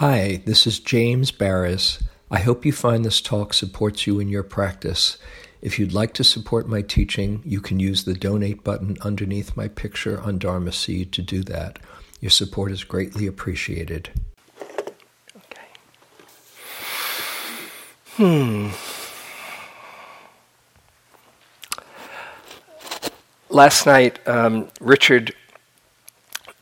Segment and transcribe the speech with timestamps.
[0.00, 2.02] Hi, this is James Baraz.
[2.30, 5.18] I hope you find this talk supports you in your practice.
[5.60, 9.68] If you'd like to support my teaching, you can use the donate button underneath my
[9.68, 11.80] picture on Dharma Seed to do that.
[12.18, 14.08] Your support is greatly appreciated.
[15.36, 15.68] Okay.
[18.16, 18.70] Hmm.
[23.50, 25.34] Last night, um, Richard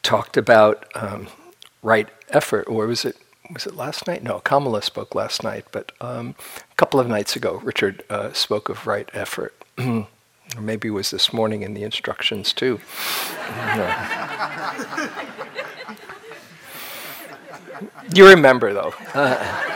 [0.02, 1.28] talked about um,
[1.84, 3.16] right effort, or was it
[3.52, 4.22] was it last night?
[4.22, 6.34] No, Kamala spoke last night, but um,
[6.70, 9.54] a couple of nights ago, Richard uh, spoke of right effort.
[9.78, 10.06] or
[10.60, 12.74] maybe it was this morning in the instructions too.
[18.14, 18.94] you remember though.
[19.14, 19.74] Uh,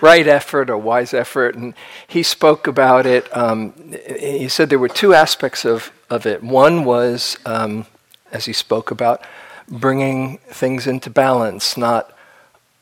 [0.00, 1.74] right effort or wise effort, and
[2.06, 3.34] he spoke about it.
[3.36, 3.74] Um,
[4.18, 6.42] he said there were two aspects of, of it.
[6.42, 7.86] One was, um,
[8.32, 9.22] as he spoke about,
[9.70, 12.12] bringing things into balance, not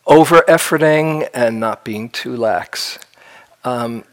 [0.06, 2.98] over efforting and not being too lax.
[3.62, 4.04] Um,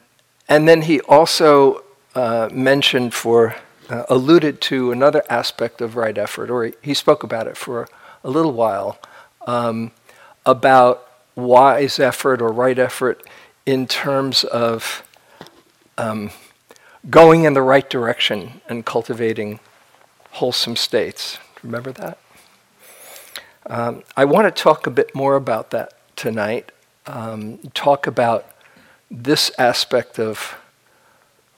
[0.49, 3.55] and then he also uh, mentioned for,
[3.89, 7.87] uh, alluded to another aspect of right effort, or he, he spoke about it for
[8.23, 8.99] a little while,
[9.47, 9.91] um,
[10.45, 13.23] about wise effort or right effort
[13.65, 15.03] in terms of
[15.97, 16.29] um,
[17.09, 19.59] going in the right direction and cultivating
[20.31, 21.37] wholesome states.
[21.63, 22.17] Remember that?
[23.67, 26.71] Um, I want to talk a bit more about that tonight.
[27.07, 28.45] Um, talk about
[29.09, 30.55] this aspect of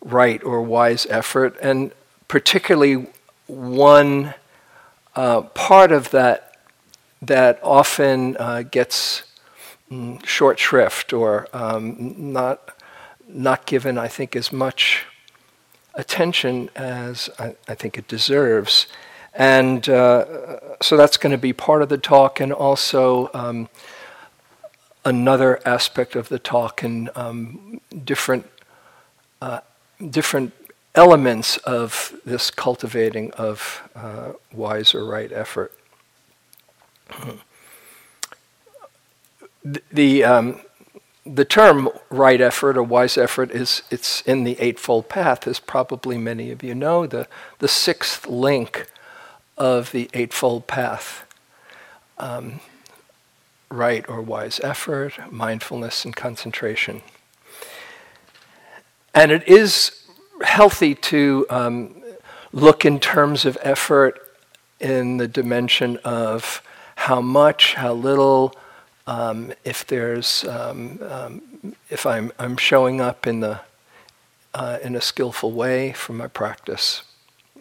[0.02, 1.92] right or wise effort, and
[2.28, 3.08] particularly
[3.48, 4.34] one
[5.16, 6.58] uh, part of that
[7.22, 9.24] that often uh, gets
[9.92, 12.70] mm, short shrift or um, not
[13.28, 15.06] not given, I think, as much
[15.94, 18.88] attention as I, I think it deserves.
[19.38, 23.70] And uh, so that's going to be part of the talk, and also um,
[25.06, 28.50] another aspect of the talk, and um, different
[29.40, 29.60] uh,
[30.10, 30.54] different
[30.96, 35.72] elements of this cultivating of uh, wise or right effort.
[39.92, 40.62] The um,
[41.28, 46.18] the term right effort or wise effort is it's in the eightfold path, as probably
[46.18, 47.06] many of you know.
[47.06, 47.28] The
[47.60, 48.88] the sixth link
[49.58, 51.26] of the Eightfold Path
[52.18, 52.60] um,
[53.70, 57.02] right or wise effort, mindfulness, and concentration.
[59.14, 60.04] And it is
[60.44, 62.04] healthy to um,
[62.54, 64.20] look in terms of effort
[64.80, 66.62] in the dimension of
[66.96, 68.54] how much, how little,
[69.08, 73.62] um, if there's, um, um, if I'm, I'm showing up in the,
[74.54, 77.02] uh, in a skillful way for my practice.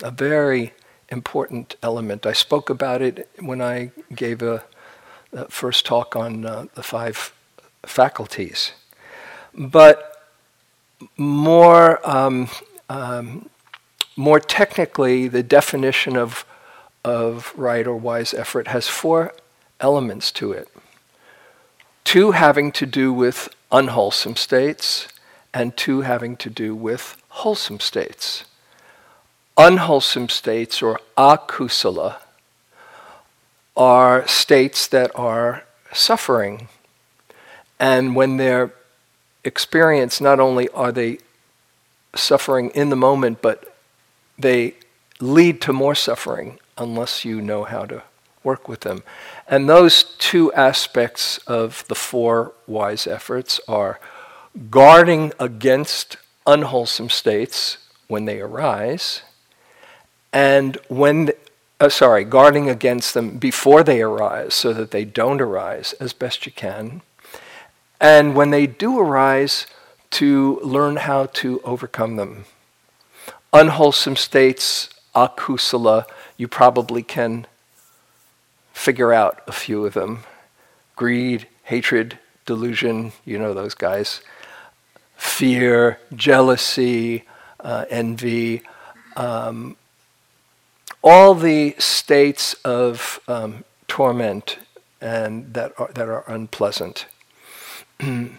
[0.02, 0.72] A very
[1.08, 2.26] important element.
[2.26, 4.64] I spoke about it when I gave a,
[5.32, 7.32] a first talk on uh, the five
[7.84, 8.72] faculties.
[9.54, 10.28] But
[11.16, 12.48] more, um,
[12.88, 13.48] um,
[14.16, 16.44] more technically, the definition of,
[17.04, 19.32] of right or wise effort has four
[19.80, 20.68] elements to it.
[22.04, 25.08] Two having to do with unwholesome states,
[25.52, 28.44] and two having to do with wholesome states
[29.56, 32.16] unwholesome states or akusala
[33.76, 36.68] are states that are suffering.
[37.78, 38.72] And when they're
[39.44, 41.18] experienced, not only are they
[42.14, 43.76] suffering in the moment, but
[44.38, 44.74] they
[45.20, 48.02] lead to more suffering unless you know how to
[48.42, 49.02] work with them.
[49.48, 53.98] And those two aspects of the four wise efforts are
[54.70, 57.78] guarding against unwholesome states
[58.08, 59.22] when they arise
[60.36, 61.30] and when,
[61.80, 66.44] uh, sorry, guarding against them before they arise so that they don't arise as best
[66.44, 67.00] you can.
[67.98, 69.66] And when they do arise,
[70.10, 72.44] to learn how to overcome them.
[73.52, 76.04] Unwholesome states, akusala,
[76.36, 77.46] you probably can
[78.72, 80.24] figure out a few of them.
[80.96, 84.20] Greed, hatred, delusion, you know those guys.
[85.16, 87.24] Fear, jealousy,
[87.60, 88.62] uh, envy,
[89.16, 89.76] um,
[91.02, 94.58] all the states of um, torment
[95.00, 97.06] and that are, that are unpleasant.
[98.00, 98.38] and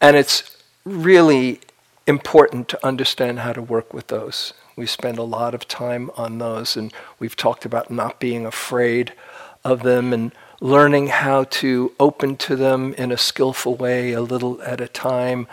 [0.00, 1.60] it's really
[2.06, 4.54] important to understand how to work with those.
[4.76, 9.12] We spend a lot of time on those, and we've talked about not being afraid
[9.64, 14.60] of them and learning how to open to them in a skillful way, a little
[14.62, 15.46] at a time,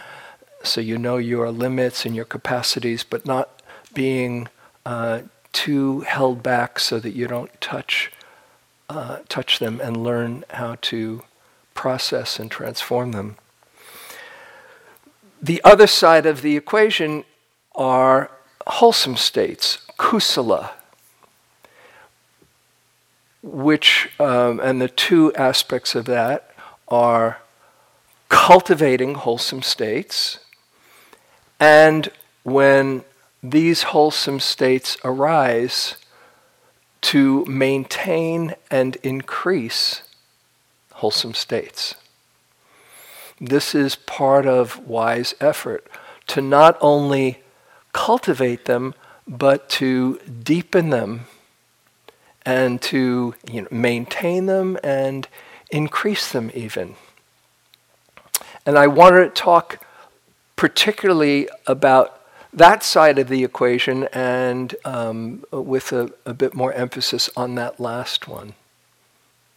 [0.64, 3.62] so you know your limits and your capacities, but not
[3.94, 4.48] being
[4.86, 5.22] uh,
[5.56, 8.12] too held back so that you don't touch
[8.90, 11.24] uh, touch them and learn how to
[11.74, 13.38] process and transform them.
[15.42, 17.24] The other side of the equation
[17.74, 18.30] are
[18.68, 20.72] wholesome states, kusala,
[23.42, 26.52] which, um, and the two aspects of that
[26.88, 27.40] are
[28.30, 30.40] cultivating wholesome states,
[31.60, 32.10] and
[32.44, 33.04] when
[33.52, 35.96] these wholesome states arise,
[37.02, 40.02] to maintain and increase
[40.94, 41.94] wholesome states.
[43.40, 45.88] This is part of wise effort
[46.28, 47.44] to not only
[47.94, 48.96] cultivate them,
[49.28, 51.26] but to deepen them
[52.44, 55.28] and to you know, maintain them and
[55.70, 56.96] increase them even.
[58.66, 59.86] And I wanted to talk
[60.56, 62.25] particularly about
[62.56, 67.80] that side of the equation and um, with a, a bit more emphasis on that
[67.80, 68.54] last one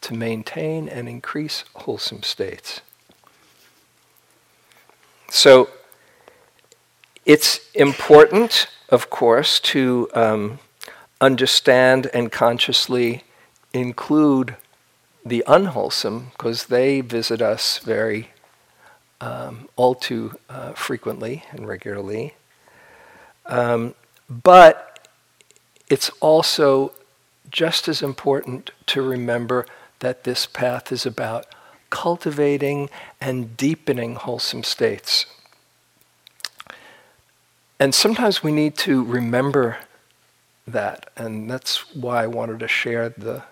[0.01, 2.81] to maintain and increase wholesome states.
[5.31, 5.71] So
[7.25, 10.59] it's important, of course, to um,
[11.21, 13.23] understand and consciously
[13.73, 14.57] include
[15.25, 18.31] the unwholesome because they visit us very
[19.21, 22.35] um, all too uh, frequently and regularly.
[23.49, 23.95] Um,
[24.29, 25.09] but
[25.89, 26.93] it's also
[27.51, 29.67] just as important to remember
[30.01, 31.47] that this path is about
[31.91, 32.91] cultivating
[33.21, 35.27] and deepening wholesome states.
[37.81, 39.79] And sometimes we need to remember
[40.67, 43.45] that, and that's why I wanted to share the,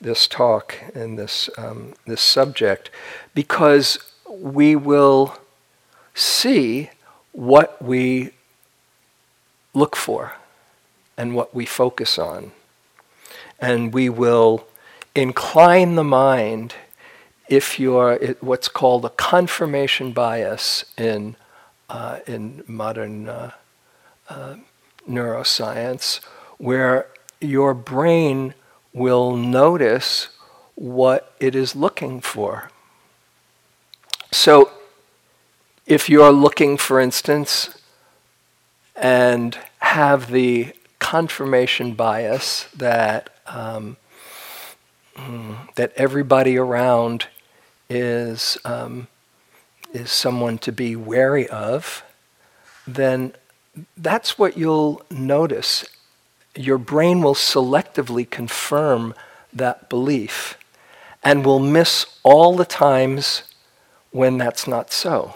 [0.00, 2.90] this talk and this, um, this subject,
[3.34, 3.98] because
[4.28, 5.36] we will
[6.14, 6.90] see
[7.32, 8.32] what we
[9.74, 10.34] look for
[11.16, 12.52] and what we focus on.
[13.58, 14.66] And we will
[15.14, 16.74] incline the mind
[17.48, 21.36] if you're what's called a confirmation bias in,
[21.88, 23.50] uh, in modern uh,
[24.28, 24.56] uh,
[25.08, 26.20] neuroscience,
[26.58, 27.08] where
[27.40, 28.54] your brain
[28.92, 30.28] will notice
[30.74, 32.70] what it is looking for.
[34.30, 34.70] So,
[35.86, 37.81] if you're looking, for instance,
[38.96, 43.96] and have the confirmation bias that um,
[45.16, 47.26] hmm, that everybody around
[47.88, 49.08] is um,
[49.92, 52.02] is someone to be wary of,
[52.86, 53.34] then
[53.96, 55.84] that's what you'll notice.
[56.54, 59.14] Your brain will selectively confirm
[59.52, 60.58] that belief
[61.22, 63.42] and will miss all the times
[64.10, 65.34] when that's not so.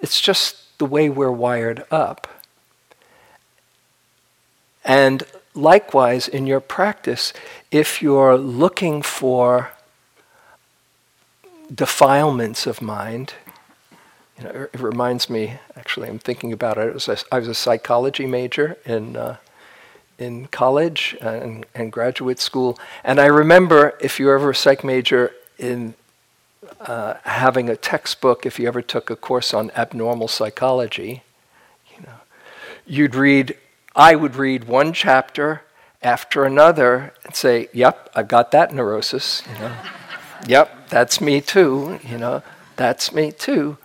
[0.00, 2.26] It's just the way we're wired up.
[4.84, 7.32] And likewise, in your practice,
[7.70, 9.72] if you're looking for
[11.72, 13.34] defilements of mind,
[14.38, 16.94] you know, it reminds me, actually, I'm thinking about it.
[16.94, 19.36] Was a, I was a psychology major in, uh,
[20.16, 22.78] in college and, and graduate school.
[23.02, 25.94] And I remember, if you were ever a psych major, in
[26.80, 31.22] uh, having a textbook, if you ever took a course on abnormal psychology,
[31.94, 32.16] you know,
[32.86, 33.56] you'd read,
[33.94, 35.62] I would read one chapter
[36.02, 39.76] after another and say, yep, I've got that neurosis, you know.
[40.46, 42.42] yep, that's me too, you know,
[42.76, 43.78] that's me too.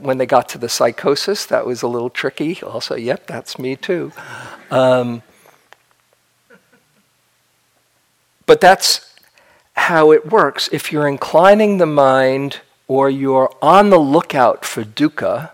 [0.00, 2.62] When they got to the psychosis, that was a little tricky.
[2.62, 4.12] Also, yep, that's me too.
[4.70, 5.22] Um,
[8.46, 9.13] but that's
[9.74, 10.68] how it works.
[10.72, 15.50] If you're inclining the mind or you're on the lookout for dukkha,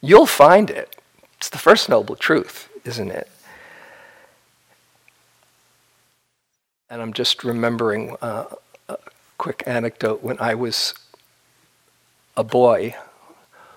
[0.00, 0.96] you'll find it.
[1.36, 3.28] It's the first noble truth, isn't it?
[6.90, 8.46] And I'm just remembering uh,
[8.88, 8.96] a
[9.36, 10.94] quick anecdote when I was
[12.36, 12.96] a boy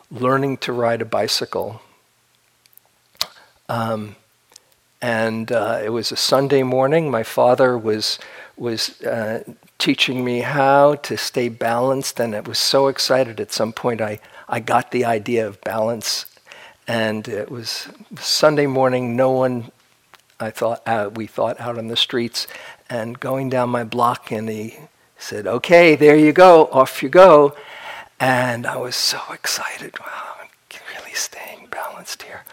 [0.09, 1.81] learning to ride a bicycle.
[3.67, 4.15] Um,
[5.01, 7.09] and uh, it was a Sunday morning.
[7.09, 8.19] My father was
[8.61, 9.43] was uh,
[9.79, 13.39] teaching me how to stay balanced, and I was so excited.
[13.39, 16.27] At some point, I I got the idea of balance,
[16.87, 17.87] and it was
[18.19, 19.15] Sunday morning.
[19.15, 19.71] No one,
[20.39, 22.45] I thought, uh, we thought out on the streets,
[22.87, 24.77] and going down my block, and he
[25.17, 27.55] said, "Okay, there you go, off you go,"
[28.19, 29.99] and I was so excited.
[29.99, 32.43] Wow, I'm really staying balanced here,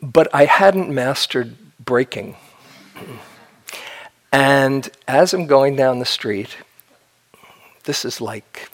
[0.00, 2.36] but I hadn't mastered braking.
[4.32, 6.56] And as I'm going down the street,
[7.84, 8.70] this is like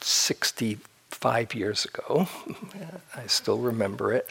[0.00, 2.26] 65 years ago,
[3.14, 4.30] I still remember it.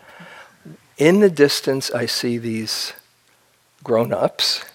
[0.98, 2.93] In the distance, I see these
[3.84, 4.65] grown ups,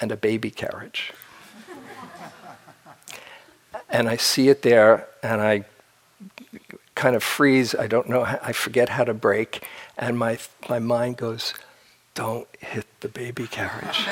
[0.00, 1.12] and a baby carriage.
[3.90, 5.64] and I see it there, and I
[6.94, 7.74] kind of freeze.
[7.74, 9.62] I don't know, I forget how to brake,
[9.96, 11.54] and my, my mind goes,
[12.16, 14.06] Don't hit the baby carriage.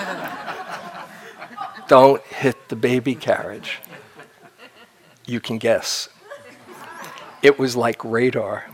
[1.88, 3.78] don't hit the baby carriage.
[5.26, 6.10] You can guess.
[7.40, 8.66] It was like radar.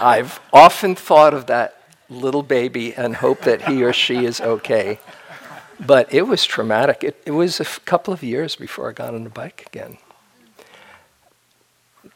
[0.00, 4.98] I've often thought of that little baby and hope that he or she is okay.
[5.78, 7.04] But it was traumatic.
[7.04, 9.98] It, it was a f- couple of years before I got on the bike again.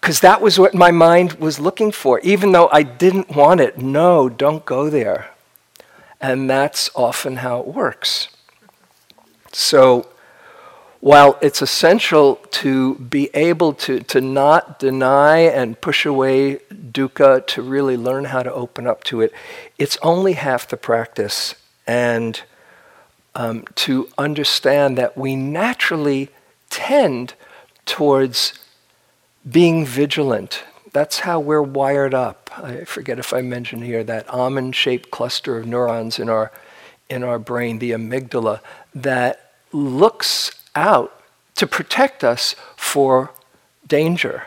[0.02, 3.78] Because that was what my mind was looking for, even though I didn't want it.
[3.78, 5.30] No, don't go there.
[6.21, 8.26] And that's often how it works.
[9.52, 10.09] So,
[10.99, 17.62] while it's essential to be able to, to not deny and push away dukkha, to
[17.62, 19.32] really learn how to open up to it,
[19.78, 21.54] it's only half the practice.
[21.87, 22.42] And
[23.37, 26.28] um, to understand that we naturally
[26.71, 27.35] tend
[27.87, 28.59] towards
[29.49, 30.64] being vigilant.
[30.92, 32.50] That's how we're wired up.
[32.56, 36.52] I forget if I mentioned here that almond shaped cluster of neurons in our,
[37.08, 38.61] in our brain, the amygdala,
[38.94, 41.22] that looks out
[41.54, 43.32] to protect us for
[43.87, 44.44] danger.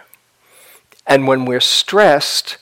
[1.08, 2.58] And when we're stressed,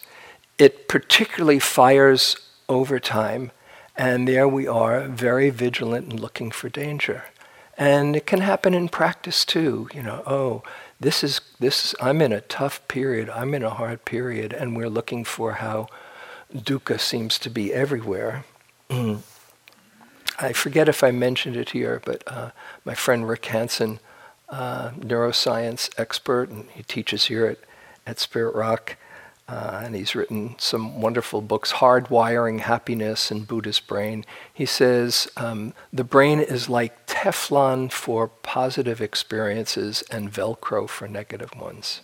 [0.57, 2.37] it particularly fires
[2.69, 3.51] over time,
[3.95, 7.25] and there we are, very vigilant and looking for danger.
[7.77, 9.89] And it can happen in practice too.
[9.93, 10.63] You know, oh,
[11.03, 11.93] this is this.
[12.01, 13.29] I'm in a tough period.
[13.29, 15.88] I'm in a hard period, and we're looking for how
[16.55, 18.45] dukkha seems to be everywhere.
[18.89, 22.51] I forget if I mentioned it here, but uh,
[22.86, 24.00] my friend Rick Hanson,
[24.50, 27.57] uh, neuroscience expert, and he teaches here at,
[28.07, 28.95] at Spirit Rock,
[29.47, 34.25] uh, and he's written some wonderful books, Hardwiring Happiness and Buddha's Brain.
[34.53, 41.53] He says um, the brain is like Teflon for positive experiences and Velcro for negative
[41.55, 42.01] ones.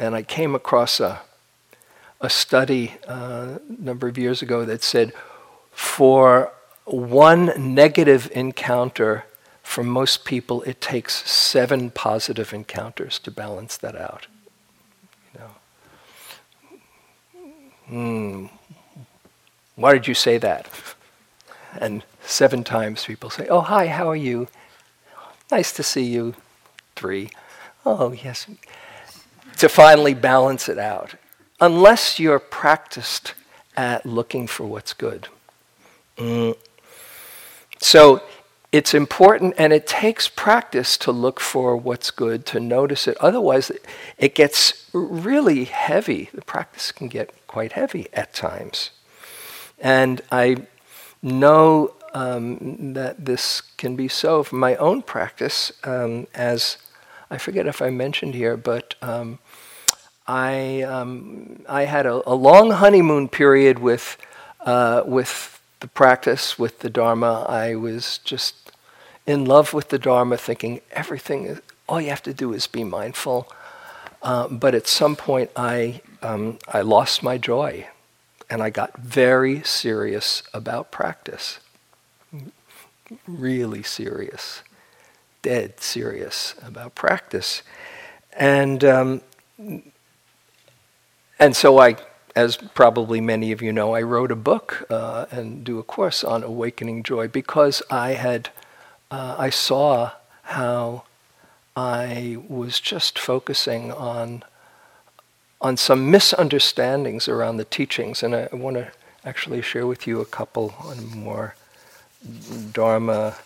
[0.00, 1.20] And I came across a,
[2.20, 5.12] a study uh, a number of years ago that said
[5.70, 6.52] for
[6.84, 9.26] one negative encounter,
[9.62, 14.26] for most people, it takes seven positive encounters to balance that out.
[17.92, 18.46] Hmm,
[19.76, 20.66] why did you say that?
[21.78, 24.48] And seven times people say, "Oh, hi, how are you?
[25.50, 26.34] Nice to see you."
[26.96, 27.30] Three,
[27.84, 28.46] oh yes,
[29.58, 31.14] to finally balance it out.
[31.60, 33.34] Unless you're practiced
[33.76, 35.28] at looking for what's good.
[36.16, 36.56] Mm.
[37.80, 38.22] So
[38.72, 43.16] it's important and it takes practice to look for what's good, to notice it.
[43.20, 43.70] Otherwise,
[44.18, 46.30] it gets really heavy.
[46.32, 48.90] The practice can get quite heavy at times.
[49.78, 50.56] And I
[51.22, 56.78] know um, that this can be so from my own practice, um, as
[57.30, 59.38] I forget if I mentioned here, but um,
[60.26, 64.16] I, um, I had a, a, long honeymoon period with,
[64.64, 68.72] uh, with the practice with the Dharma, I was just
[69.26, 73.50] in love with the Dharma, thinking everything, all you have to do is be mindful.
[74.22, 77.88] Uh, but at some point, I, um, I lost my joy
[78.48, 81.60] and I got very serious about practice.
[83.26, 84.62] Really serious,
[85.42, 87.62] dead serious about practice.
[88.32, 89.20] And, um,
[91.38, 91.96] and so I
[92.34, 96.24] as probably many of you know, I wrote a book uh, and do a course
[96.24, 98.50] on awakening joy because I had,
[99.10, 100.12] uh, I saw
[100.42, 101.04] how
[101.76, 104.44] I was just focusing on,
[105.62, 108.92] on some misunderstandings around the teachings, and I, I want to
[109.24, 111.54] actually share with you a couple on more
[112.72, 113.36] Dharma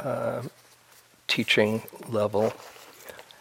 [0.00, 0.42] uh,
[1.28, 2.52] teaching level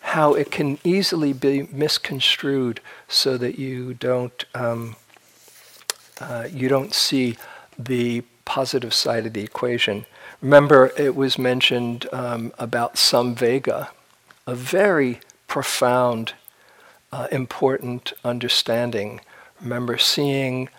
[0.01, 4.95] how it can easily be misconstrued so that you don't um,
[6.19, 7.37] uh, you don't see
[7.77, 10.05] the positive side of the equation.
[10.41, 13.89] Remember, it was mentioned um, about samvega,
[14.47, 16.33] a very profound,
[17.11, 19.21] uh, important understanding.
[19.61, 20.69] Remember, seeing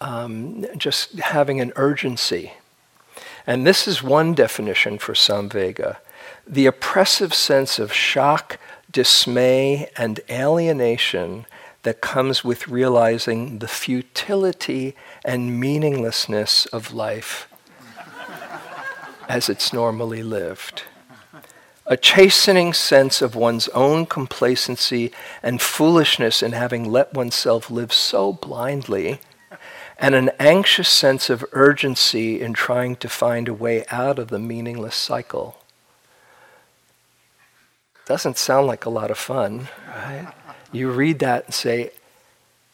[0.00, 2.52] um, just having an urgency.
[3.46, 5.98] And this is one definition for samvega
[6.46, 8.58] the oppressive sense of shock,
[8.90, 11.46] dismay, and alienation
[11.84, 17.48] that comes with realizing the futility and meaninglessness of life
[19.28, 20.82] as it's normally lived.
[21.86, 25.12] A chastening sense of one's own complacency
[25.42, 29.20] and foolishness in having let oneself live so blindly
[29.98, 34.38] and an anxious sense of urgency in trying to find a way out of the
[34.38, 35.58] meaningless cycle.
[38.06, 40.32] Doesn't sound like a lot of fun, right?
[40.72, 41.90] You read that and say,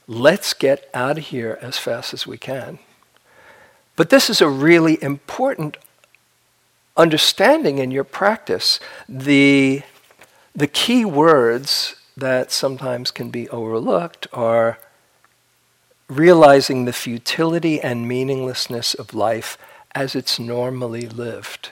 [0.06, 2.78] let's get out of here as fast as we can.
[3.96, 5.76] But this is a really important
[7.00, 8.78] understanding in your practice.
[9.08, 9.82] The,
[10.54, 14.78] the key words that sometimes can be overlooked are
[16.08, 19.56] realizing the futility and meaninglessness of life
[19.94, 21.70] as it's normally lived.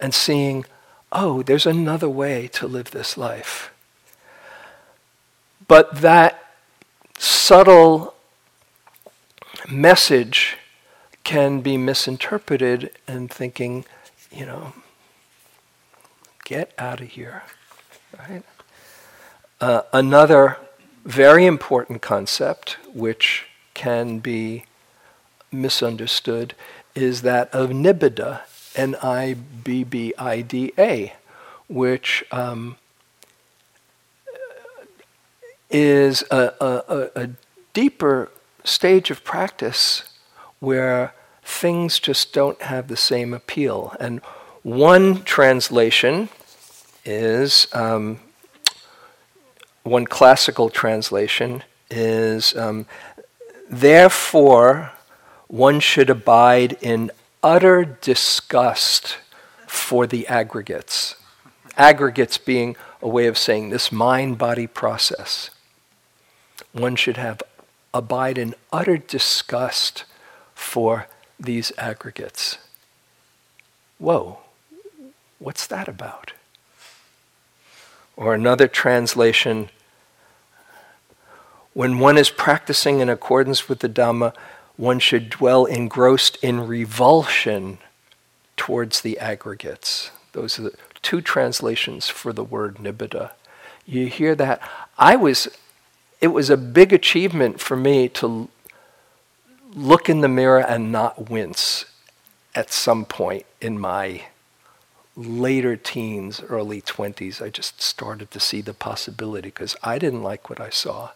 [0.00, 0.64] And seeing,
[1.12, 3.70] oh, there's another way to live this life.
[5.68, 6.52] But that
[7.18, 8.14] subtle
[9.70, 10.58] message
[11.24, 13.84] can be misinterpreted and thinking,
[14.30, 14.74] you know,
[16.44, 17.42] get out of here.
[18.18, 18.42] Right?
[19.60, 20.58] Uh, another
[21.04, 24.66] very important concept, which can be
[25.50, 26.54] misunderstood,
[26.94, 28.42] is that of nibbida,
[28.76, 31.14] N I B B I D A,
[31.68, 32.76] which um,
[35.70, 37.30] is a, a, a
[37.72, 38.30] deeper
[38.64, 40.04] stage of practice
[40.64, 43.94] where things just don't have the same appeal.
[44.00, 44.20] And
[44.62, 46.30] one translation
[47.04, 48.20] is um,
[49.82, 52.86] one classical translation is um,
[53.68, 54.92] therefore
[55.48, 57.10] one should abide in
[57.42, 59.18] utter disgust
[59.66, 61.16] for the aggregates.
[61.76, 65.50] Aggregates being a way of saying this mind body process.
[66.72, 67.42] One should have
[67.92, 70.04] abide in utter disgust
[70.64, 71.06] for
[71.38, 72.58] these aggregates.
[73.98, 74.38] Whoa,
[75.38, 76.32] what's that about?
[78.16, 79.68] Or another translation
[81.74, 84.32] when one is practicing in accordance with the Dhamma,
[84.76, 87.78] one should dwell engrossed in revulsion
[88.56, 90.12] towards the aggregates.
[90.32, 93.32] Those are the two translations for the word nibbida.
[93.84, 94.60] You hear that?
[94.96, 95.48] I was,
[96.20, 98.48] it was a big achievement for me to
[99.74, 101.84] look in the mirror and not wince
[102.54, 104.24] at some point in my
[105.16, 110.48] later teens, early 20s, I just started to see the possibility because I didn't like
[110.48, 111.10] what I saw.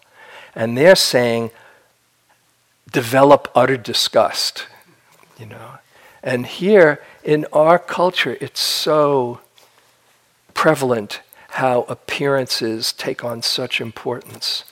[0.54, 1.50] And they're saying,
[2.90, 4.66] develop utter disgust,
[5.38, 5.78] you know.
[6.22, 9.40] And here in our culture, it's so
[10.54, 14.64] prevalent how appearances take on such importance.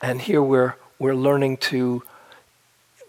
[0.00, 2.02] And here we're, we're learning to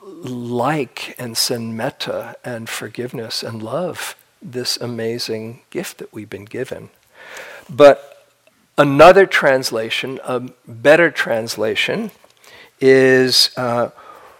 [0.06, 6.90] like and send metta and forgiveness and love this amazing gift that we've been given.
[7.70, 8.26] But
[8.78, 12.12] another translation, a better translation,
[12.82, 13.90] is uh,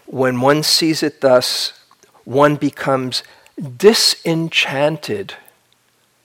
[0.06, 1.72] when one sees it thus,
[2.24, 3.22] one becomes
[3.76, 5.34] disenchanted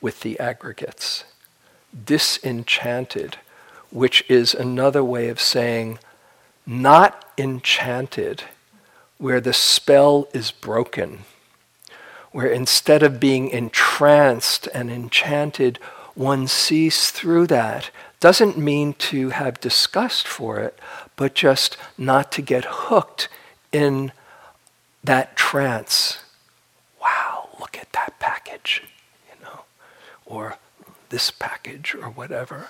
[0.02, 1.24] with the aggregates.
[2.06, 3.38] Disenchanted,
[3.92, 6.00] which is another way of saying
[6.66, 8.44] not enchanted,
[9.20, 11.20] where the spell is broken
[12.32, 15.78] where instead of being entranced and enchanted,
[16.16, 17.90] one sees through that.
[18.20, 20.78] Doesn't mean to have disgust for it,
[21.16, 23.30] but just not to get hooked
[23.72, 24.12] in
[25.04, 26.20] that trance.
[27.02, 28.84] Wow, look at that package,
[29.30, 29.62] you know,
[30.26, 30.58] or
[31.10, 32.70] this package, or whatever.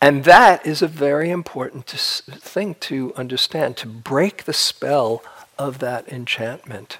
[0.00, 5.22] And that is a very important thing to understand, to break the spell
[5.58, 6.98] of that enchantment.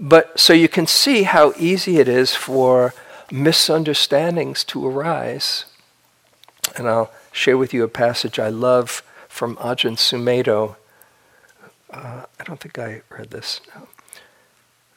[0.00, 2.92] But so you can see how easy it is for
[3.30, 5.64] misunderstandings to arise.
[6.76, 10.76] And I'll share with you a passage I love from Ajahn Sumedho.
[11.90, 13.60] Uh, I don't think I read this.
[13.74, 13.88] No.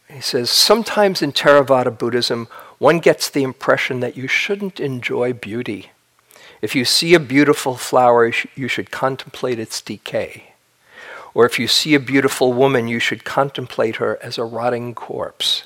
[0.10, 2.48] He says, Sometimes in Theravada Buddhism,
[2.80, 5.92] one gets the impression that you shouldn't enjoy beauty.
[6.62, 10.54] If you see a beautiful flower, you should contemplate its decay.
[11.34, 15.64] Or if you see a beautiful woman, you should contemplate her as a rotting corpse.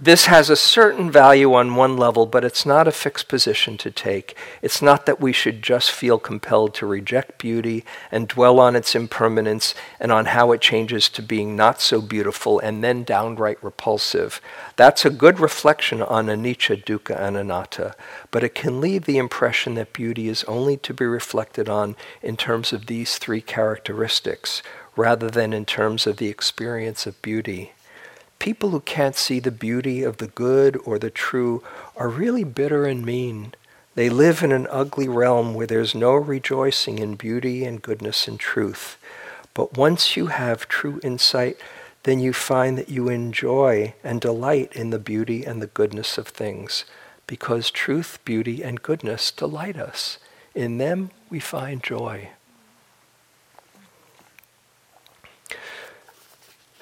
[0.00, 3.92] This has a certain value on one level, but it's not a fixed position to
[3.92, 4.36] take.
[4.60, 8.96] It's not that we should just feel compelled to reject beauty and dwell on its
[8.96, 14.40] impermanence and on how it changes to being not so beautiful and then downright repulsive.
[14.74, 17.94] That's a good reflection on anicca, dukkha, and anatta,
[18.32, 22.36] but it can leave the impression that beauty is only to be reflected on in
[22.36, 24.60] terms of these three characteristics
[24.96, 27.72] rather than in terms of the experience of beauty.
[28.44, 31.64] People who can't see the beauty of the good or the true
[31.96, 33.54] are really bitter and mean.
[33.94, 38.38] They live in an ugly realm where there's no rejoicing in beauty and goodness and
[38.38, 38.98] truth.
[39.54, 41.56] But once you have true insight,
[42.02, 46.28] then you find that you enjoy and delight in the beauty and the goodness of
[46.28, 46.84] things,
[47.26, 50.18] because truth, beauty, and goodness delight us.
[50.54, 52.28] In them we find joy.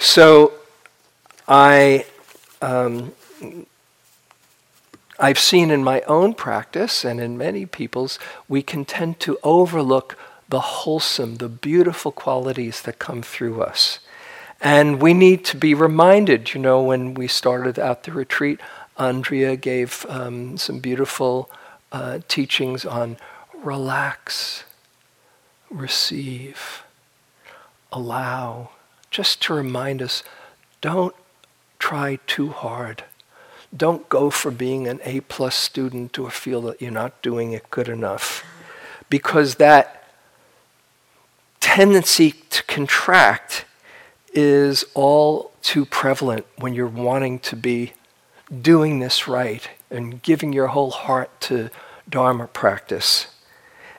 [0.00, 0.54] So
[1.54, 2.06] I,
[2.62, 3.12] um,
[5.18, 10.16] I've seen in my own practice and in many people's, we can tend to overlook
[10.48, 13.98] the wholesome, the beautiful qualities that come through us.
[14.62, 18.58] And we need to be reminded, you know, when we started out the retreat,
[18.96, 21.50] Andrea gave um, some beautiful
[21.90, 23.18] uh, teachings on
[23.62, 24.64] relax,
[25.68, 26.82] receive,
[27.92, 28.70] allow
[29.10, 30.22] just to remind us
[30.80, 31.14] don't
[31.82, 33.02] try too hard.
[33.76, 37.72] Don't go for being an A plus student or feel that you're not doing it
[37.72, 38.44] good enough.
[39.10, 40.08] Because that
[41.58, 43.64] tendency to contract
[44.32, 47.94] is all too prevalent when you're wanting to be
[48.60, 51.68] doing this right and giving your whole heart to
[52.08, 53.26] Dharma practice.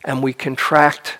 [0.05, 1.17] And we contract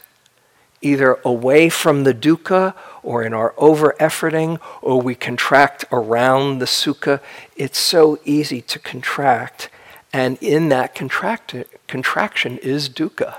[0.84, 6.66] either away from the dukkha or in our over efforting or we contract around the
[6.66, 7.20] sukha.
[7.56, 9.70] It's so easy to contract.
[10.12, 11.56] And in that contract-
[11.88, 13.38] contraction is dukkha.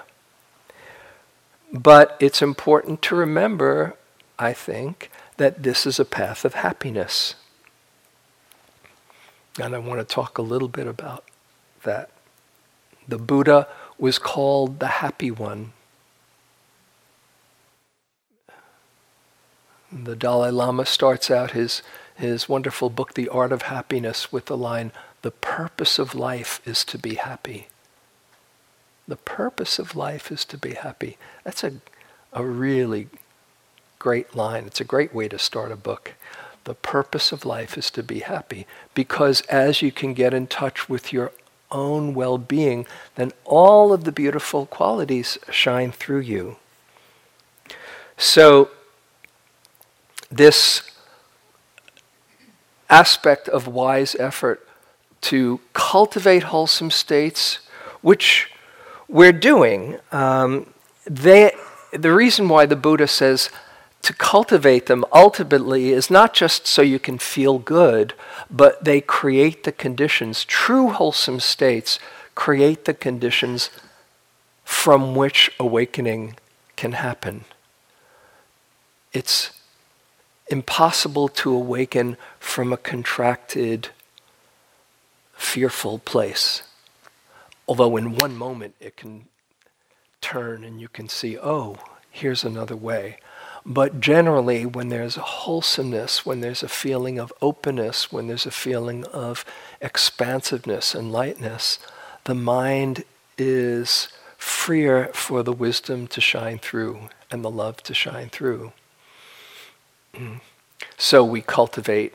[1.73, 3.97] But it's important to remember,
[4.39, 7.35] I think, that this is a path of happiness.
[9.61, 11.25] And I want to talk a little bit about
[11.83, 12.11] that.
[13.07, 15.73] The Buddha was called the happy one
[20.03, 21.83] The Dalai Lama starts out his,
[22.17, 24.91] his wonderful book, The Art of Happiness, with the line,
[25.23, 27.69] The purpose of life is to be happy.
[29.07, 31.17] The purpose of life is to be happy.
[31.45, 31.75] That's a,
[32.33, 33.07] a really
[34.01, 34.65] great line.
[34.65, 36.15] It's a great way to start a book.
[36.65, 38.67] The purpose of life is to be happy.
[38.95, 41.31] Because as you can get in touch with your
[41.71, 46.57] own well being, then all of the beautiful qualities shine through you.
[48.17, 48.71] So,
[50.37, 50.83] this
[52.91, 54.67] aspect of wise effort
[55.23, 57.61] to cultivate wholesome states,
[58.03, 58.51] which
[59.09, 59.99] we're doing.
[60.13, 60.67] Um,
[61.07, 61.53] they,
[61.93, 63.51] the reason why the Buddha says
[64.03, 68.13] to cultivate them ultimately is not just so you can feel good,
[68.51, 70.45] but they create the conditions.
[70.45, 71.99] True wholesome states
[72.35, 73.71] create the conditions
[74.63, 76.37] from which awakening
[76.77, 77.47] can happen.
[79.15, 79.54] It's
[80.49, 83.89] impossible to awaken from a contracted,
[85.35, 86.63] fearful place.
[87.67, 89.27] Although in one moment it can
[90.21, 91.79] turn and you can see, oh,
[92.11, 93.19] here's another way.
[93.67, 98.51] But generally, when there's a wholesomeness, when there's a feeling of openness, when there's a
[98.51, 99.45] feeling of
[99.81, 101.79] expansiveness and lightness,
[102.25, 103.05] the mind
[103.39, 108.73] is freer for the wisdom to shine through and the love to shine through.
[110.97, 112.15] So we cultivate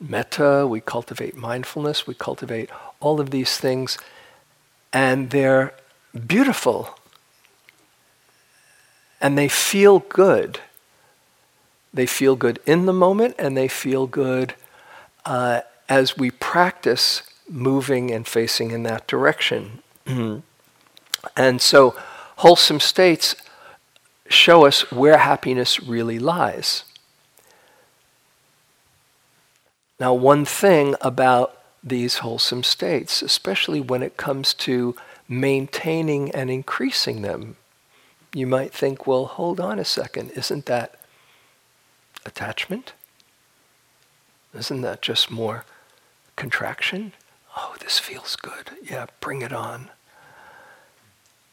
[0.00, 3.98] metta, we cultivate mindfulness, we cultivate all of these things,
[4.92, 5.74] and they're
[6.26, 6.98] beautiful.
[9.20, 10.60] And they feel good.
[11.92, 14.54] They feel good in the moment, and they feel good
[15.24, 19.82] uh, as we practice moving and facing in that direction.
[21.36, 21.96] and so,
[22.36, 23.34] wholesome states
[24.28, 26.84] show us where happiness really lies.
[29.98, 34.94] Now, one thing about these wholesome states, especially when it comes to
[35.28, 37.56] maintaining and increasing them,
[38.34, 41.00] you might think, well, hold on a second, isn't that
[42.24, 42.92] attachment?
[44.54, 45.64] Isn't that just more
[46.36, 47.12] contraction?
[47.56, 48.70] Oh, this feels good.
[48.82, 49.90] Yeah, bring it on.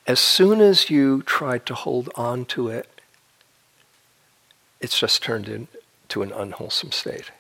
[0.07, 2.87] As soon as you try to hold on to it,
[4.79, 7.31] it's just turned into an unwholesome state.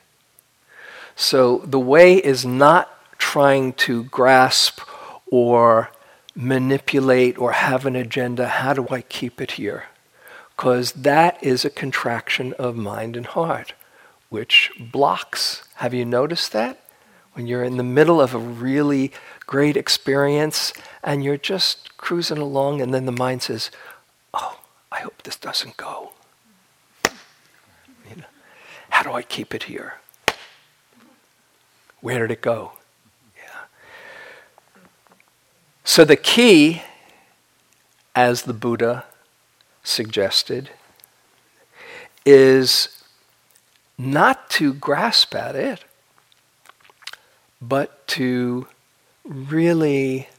[1.15, 4.81] So the way is not trying to grasp
[5.27, 5.91] or
[6.35, 8.47] manipulate or have an agenda.
[8.47, 9.85] How do I keep it here?
[10.55, 13.73] Because that is a contraction of mind and heart,
[14.29, 15.63] which blocks.
[15.75, 16.81] Have you noticed that?
[17.33, 19.11] When you're in the middle of a really
[19.47, 23.71] great experience and you're just cruising along, and then the mind says,
[24.33, 24.59] Oh,
[24.91, 26.11] I hope this doesn't go.
[28.09, 28.23] You know,
[28.89, 29.95] how do I keep it here?
[32.01, 32.73] Where did it go?
[33.35, 33.65] Yeah.
[35.83, 36.83] So the key,
[38.15, 39.05] as the Buddha
[39.83, 40.69] suggested,
[42.25, 43.03] is
[43.97, 45.83] not to grasp at it,
[47.61, 48.67] but to
[49.25, 50.29] really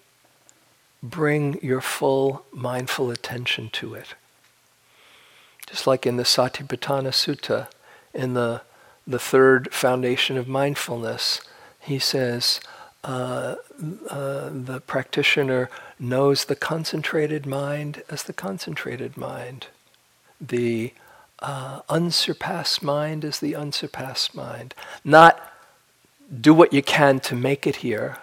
[1.03, 4.14] bring your full mindful attention to it.
[5.66, 7.68] Just like in the Satipatthana Sutta,
[8.14, 8.62] in the,
[9.07, 11.40] the third foundation of mindfulness,
[11.81, 12.61] he says,
[13.05, 13.57] uh,
[14.11, 19.68] uh, the practitioner knows the concentrated mind as the concentrated mind.
[20.40, 20.92] The
[21.40, 24.75] uh, unsurpassed mind is the unsurpassed mind.
[25.05, 25.53] Not
[26.40, 28.18] do what you can to make it here,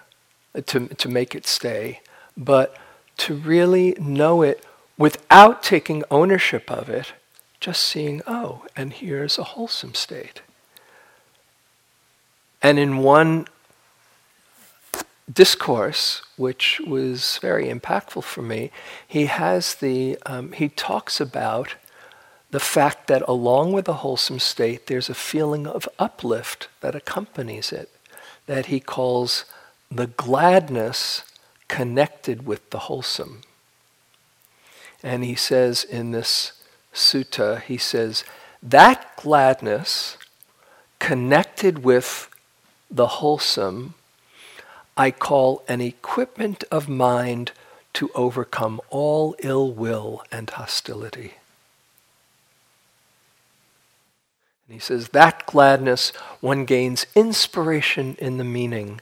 [0.66, 2.00] to, to make it stay,
[2.36, 2.76] but
[3.16, 4.64] to really know it
[4.96, 7.12] without taking ownership of it,
[7.60, 10.42] just seeing, oh, and here's a wholesome state.
[12.62, 13.46] And in one
[15.32, 18.70] discourse, which was very impactful for me,
[19.06, 21.74] he has the, um, he talks about
[22.50, 27.72] the fact that along with the wholesome state, there's a feeling of uplift that accompanies
[27.72, 27.90] it,
[28.46, 29.44] that he calls
[29.94, 31.22] the gladness
[31.68, 33.42] connected with the wholesome.
[35.02, 36.52] And he says in this
[36.92, 38.24] sutta, he says,
[38.62, 40.16] that gladness
[40.98, 42.30] connected with
[42.90, 43.94] the wholesome,
[44.96, 47.52] I call an equipment of mind
[47.94, 51.34] to overcome all ill will and hostility.
[54.66, 59.00] And he says, that gladness, one gains inspiration in the meaning,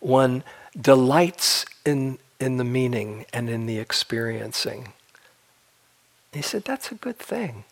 [0.00, 0.42] one
[0.78, 4.92] delights in, in the meaning and in the experiencing.
[6.32, 7.64] He said, that's a good thing.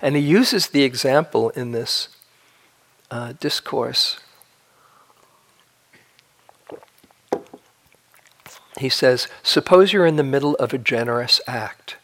[0.00, 2.08] And he uses the example in this
[3.10, 4.18] uh, discourse.
[8.78, 11.96] He says, suppose you're in the middle of a generous act.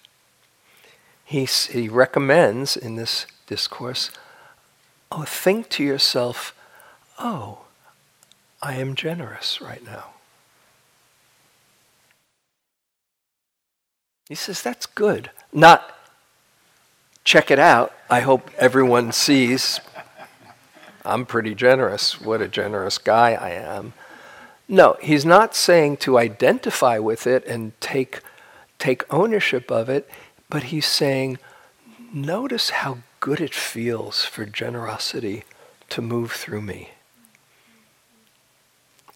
[1.25, 4.11] He, he recommends in this discourse
[5.13, 6.55] oh, think to yourself,
[7.19, 7.59] oh,
[8.62, 10.11] I am generous right now.
[14.29, 15.31] He says, that's good.
[15.53, 15.98] Not,
[17.25, 17.92] check it out.
[18.09, 19.81] I hope everyone sees
[21.05, 22.20] I'm pretty generous.
[22.20, 23.92] What a generous guy I am.
[24.68, 28.20] No, he's not saying to identify with it and take,
[28.79, 30.09] take ownership of it,
[30.48, 31.38] but he's saying,
[32.12, 35.44] notice how good it feels for generosity
[35.90, 36.90] to move through me.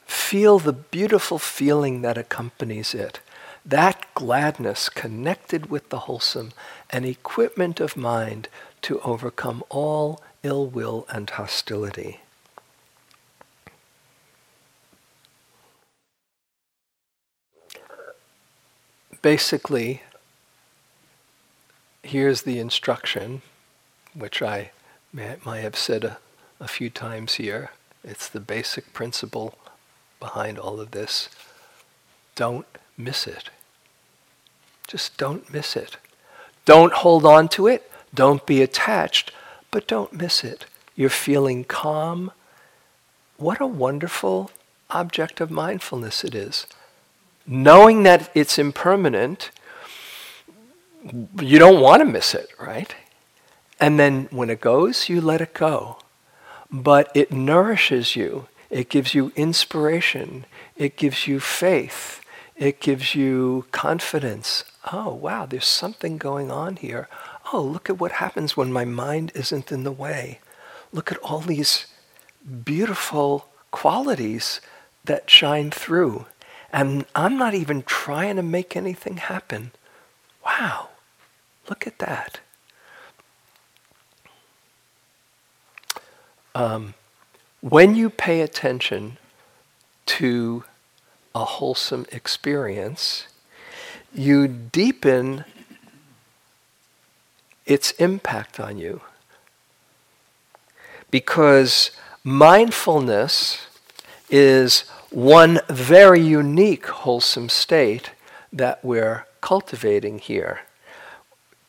[0.06, 3.20] Feel the beautiful feeling that accompanies it.
[3.64, 6.52] That gladness connected with the wholesome,
[6.90, 8.48] an equipment of mind
[8.82, 12.20] to overcome all ill will and hostility.
[19.22, 20.02] Basically,
[22.04, 23.42] here's the instruction
[24.14, 24.70] which I
[25.12, 26.18] may, have said a,
[26.60, 27.70] a few times here.
[28.04, 29.58] It's the basic principle
[30.20, 31.28] behind all of this.
[32.34, 33.50] Don't miss it.
[34.86, 35.96] Just don't miss it.
[36.64, 37.90] Don't hold on to it.
[38.14, 39.32] Don't be attached,
[39.70, 40.66] but don't miss it.
[40.94, 42.32] You're feeling calm.
[43.36, 44.50] What a wonderful
[44.90, 46.66] object of mindfulness it is.
[47.46, 49.50] Knowing that it's impermanent,
[51.40, 52.94] you don't want to miss it, right?
[53.78, 55.98] And then when it goes, you let it go.
[56.70, 60.44] But it nourishes you, it gives you inspiration,
[60.76, 62.20] it gives you faith,
[62.56, 64.64] it gives you confidence.
[64.92, 67.08] Oh, wow, there's something going on here.
[67.52, 70.40] Oh, look at what happens when my mind isn't in the way.
[70.92, 71.86] Look at all these
[72.64, 74.60] beautiful qualities
[75.04, 76.26] that shine through.
[76.72, 79.72] And I'm not even trying to make anything happen.
[80.44, 80.88] Wow,
[81.68, 82.40] look at that.
[86.54, 86.94] Um,
[87.68, 89.18] when you pay attention
[90.06, 90.62] to
[91.34, 93.26] a wholesome experience,
[94.14, 95.44] you deepen
[97.64, 99.00] its impact on you.
[101.10, 101.90] Because
[102.22, 103.66] mindfulness
[104.30, 108.12] is one very unique wholesome state
[108.52, 110.60] that we're cultivating here.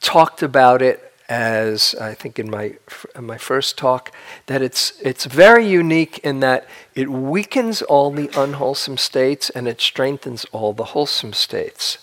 [0.00, 2.76] Talked about it as I think in my
[3.14, 4.10] in my first talk
[4.46, 9.80] that it's it's very unique in that it weakens all the unwholesome states and it
[9.80, 11.98] strengthens all the wholesome states.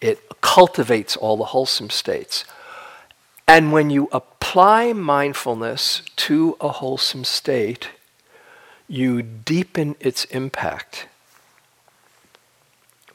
[0.00, 2.44] It cultivates all the wholesome states.
[3.46, 7.90] And when you apply mindfulness to a wholesome state,
[8.88, 11.06] you deepen its impact.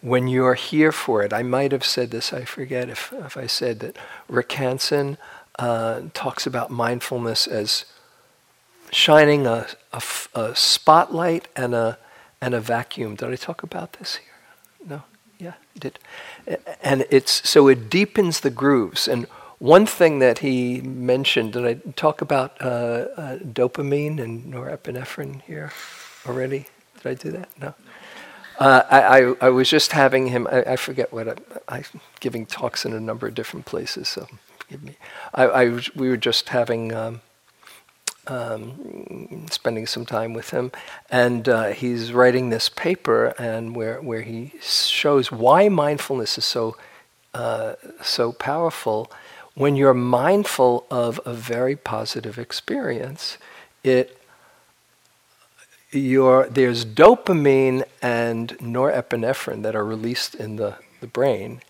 [0.06, 3.48] When you're here for it, I might have said this, I forget if, if I
[3.48, 3.98] said that
[4.30, 4.56] Rick
[5.58, 7.86] uh, talks about mindfulness as
[8.92, 10.04] shining a, a,
[10.36, 11.98] a, spotlight and a,
[12.40, 13.16] and a vacuum.
[13.16, 14.88] Did I talk about this here?
[14.88, 15.02] No?
[15.40, 15.98] Yeah, I did.
[16.84, 19.08] And it's, so it deepens the grooves.
[19.08, 19.26] And
[19.58, 25.72] one thing that he mentioned, did I talk about uh, uh, dopamine and norepinephrine here
[26.28, 26.68] already?
[27.02, 27.50] Did I do that?
[27.60, 27.74] No.
[28.60, 30.48] Uh, I, I, I, was just having him.
[30.48, 31.84] I, I forget what I, am
[32.20, 34.28] giving talks in a number of different places, so
[34.60, 34.96] forgive me.
[35.34, 37.22] I, we were just having um,
[38.28, 40.72] um, spending some time with him,
[41.10, 46.78] and uh, he's writing this paper, and where where he shows why mindfulness is so
[47.34, 49.12] uh, so powerful.
[49.54, 53.38] When you're mindful of a very positive experience,
[53.84, 54.18] it
[55.96, 61.62] your, there's dopamine and norepinephrine that are released in the, the brain,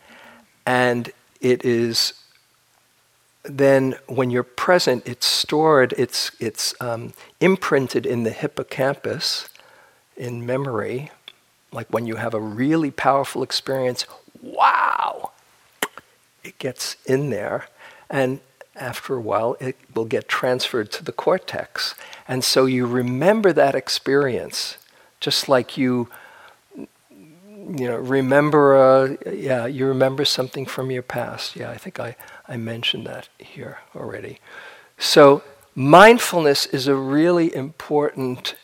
[0.65, 1.11] and
[1.41, 2.13] it is
[3.47, 9.49] then when you're present, it's stored, it's, it's um, imprinted in the hippocampus
[10.17, 11.11] in memory.
[11.71, 14.05] Like when you have a really powerful experience,
[14.41, 15.31] wow,
[16.43, 17.67] it gets in there.
[18.09, 18.39] And
[18.75, 21.95] after a while, it will get transferred to the cortex.
[22.27, 24.77] And so you remember that experience,
[25.19, 26.09] just like you,
[26.69, 31.55] you know, remember, uh, yeah, you remember something from your past.
[31.55, 32.15] Yeah, I think I,
[32.47, 34.39] I mentioned that here already.
[34.97, 35.43] So
[35.75, 38.55] mindfulness is a really important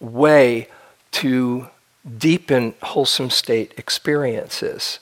[0.00, 0.68] way
[1.12, 1.68] to
[2.18, 4.98] deepen wholesome state experiences.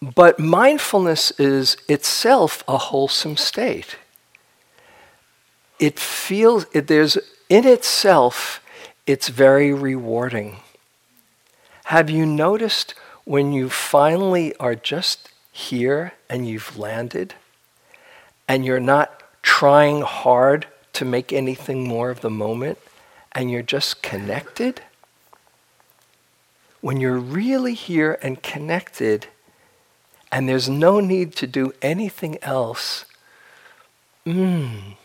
[0.00, 3.96] But mindfulness is itself a wholesome state.
[5.78, 8.60] It feels, it, there's, in itself,
[9.06, 10.56] it's very rewarding.
[11.84, 17.34] Have you noticed when you finally are just here and you've landed
[18.46, 22.78] and you're not trying hard to make anything more of the moment
[23.32, 24.82] and you're just connected?
[26.80, 29.26] When you're really here and connected,
[30.30, 33.04] and there's no need to do anything else,
[34.26, 34.96] mm,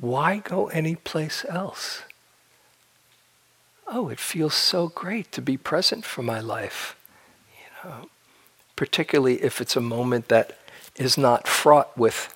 [0.00, 2.02] why go anyplace else?
[3.86, 6.96] Oh, it feels so great to be present for my life.
[7.52, 8.08] You know,
[8.76, 10.58] particularly if it's a moment that
[10.96, 12.34] is not fraught with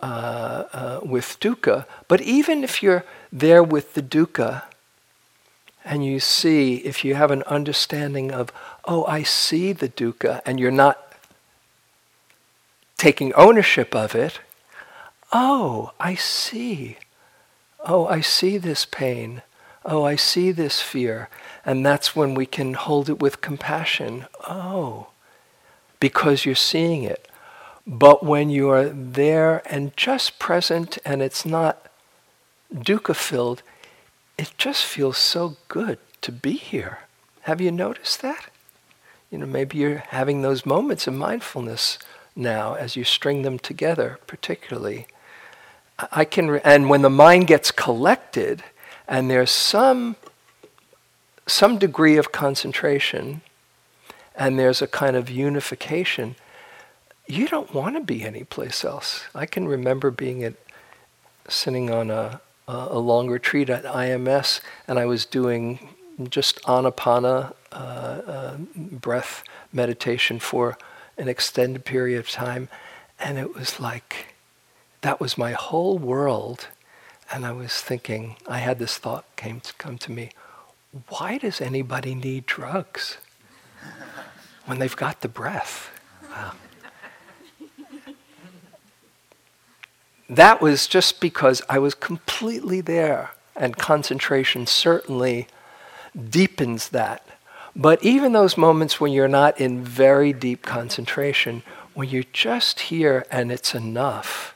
[0.00, 1.86] uh, uh, with dukkha.
[2.08, 4.64] But even if you're there with the dukkha,
[5.84, 8.52] and you see, if you have an understanding of,
[8.84, 11.14] oh, I see the dukkha, and you're not
[12.98, 14.40] taking ownership of it,
[15.32, 16.98] oh, I see.
[17.84, 19.42] Oh, I see this pain.
[19.84, 21.28] Oh, I see this fear.
[21.64, 24.26] And that's when we can hold it with compassion.
[24.48, 25.08] Oh,
[25.98, 27.28] because you're seeing it.
[27.86, 31.86] But when you are there and just present and it's not
[32.72, 33.62] dukkha filled,
[34.38, 37.00] it just feels so good to be here.
[37.42, 38.50] Have you noticed that?
[39.30, 41.98] You know, maybe you're having those moments of mindfulness
[42.36, 45.06] now as you string them together, particularly.
[45.98, 48.62] I can, re- and when the mind gets collected
[49.06, 50.16] and there's some,
[51.46, 53.42] some degree of concentration
[54.34, 56.36] and there's a kind of unification,
[57.26, 59.24] you don't want to be anyplace else.
[59.34, 60.54] I can remember being at,
[61.48, 65.90] sitting on a, a long retreat at IMS, and I was doing
[66.28, 70.76] just anapana uh, uh, breath meditation for
[71.18, 72.68] an extended period of time,
[73.18, 74.31] and it was like
[75.02, 76.68] that was my whole world.
[77.30, 80.30] And I was thinking, I had this thought came to come to me:
[81.08, 83.18] Why does anybody need drugs
[84.66, 85.90] when they've got the breath?
[86.30, 86.52] Wow.
[90.30, 95.46] that was just because I was completely there, and concentration certainly
[96.28, 97.26] deepens that.
[97.74, 101.62] But even those moments when you're not in very deep concentration,
[101.94, 104.51] when you're just here and it's enough,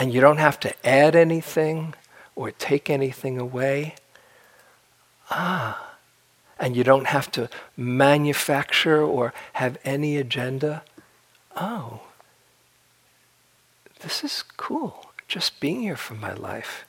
[0.00, 1.92] and you don't have to add anything
[2.34, 3.94] or take anything away,
[5.30, 5.94] ah,
[6.58, 10.82] and you don't have to manufacture or have any agenda,
[11.54, 12.00] oh.
[14.00, 16.86] This is cool, just being here for my life.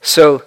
[0.00, 0.44] So,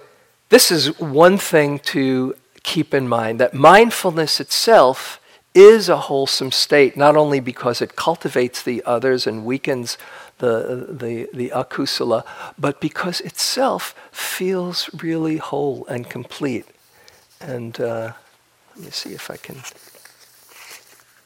[0.47, 5.19] this is one thing to keep in mind that mindfulness itself
[5.53, 9.97] is a wholesome state, not only because it cultivates the others and weakens
[10.43, 12.25] the, the, the akusala,
[12.59, 16.65] but because itself feels really whole and complete.
[17.39, 18.11] And uh,
[18.75, 19.59] let me see if I can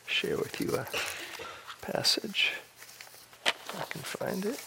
[0.05, 0.85] share with you a
[1.83, 2.53] passage.
[3.45, 4.59] I can find it.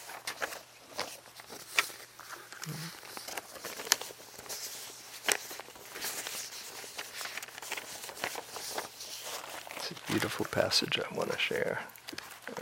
[9.77, 11.79] It's a beautiful passage I want to share.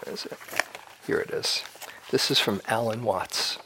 [0.03, 0.37] Where is it?
[1.07, 1.63] Here it is.
[2.12, 3.60] This is from Alan Watts.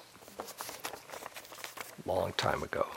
[2.05, 2.87] Long time ago.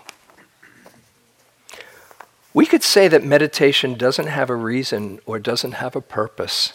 [2.52, 6.72] We could say that meditation doesn't have a reason or doesn't have a purpose.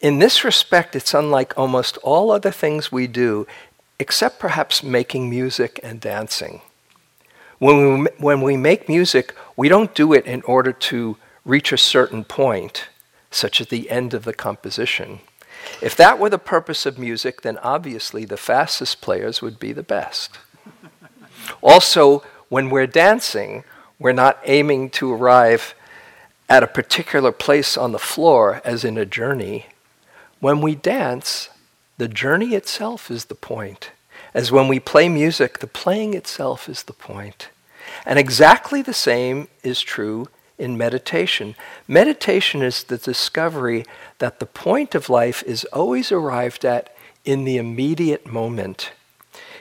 [0.00, 3.46] In this respect, it's unlike almost all other things we do,
[3.98, 6.62] except perhaps making music and dancing.
[7.58, 11.76] When we, when we make music, we don't do it in order to reach a
[11.76, 12.88] certain point,
[13.30, 15.20] such as the end of the composition.
[15.80, 19.82] If that were the purpose of music, then obviously the fastest players would be the
[19.82, 20.38] best.
[21.62, 23.64] also, when we're dancing,
[23.98, 25.74] we're not aiming to arrive
[26.48, 29.66] at a particular place on the floor, as in a journey.
[30.40, 31.50] When we dance,
[31.98, 33.90] the journey itself is the point.
[34.32, 37.48] As when we play music, the playing itself is the point.
[38.06, 40.28] And exactly the same is true
[40.58, 41.54] in meditation.
[41.86, 43.84] Meditation is the discovery
[44.18, 46.94] that the point of life is always arrived at
[47.24, 48.92] in the immediate moment.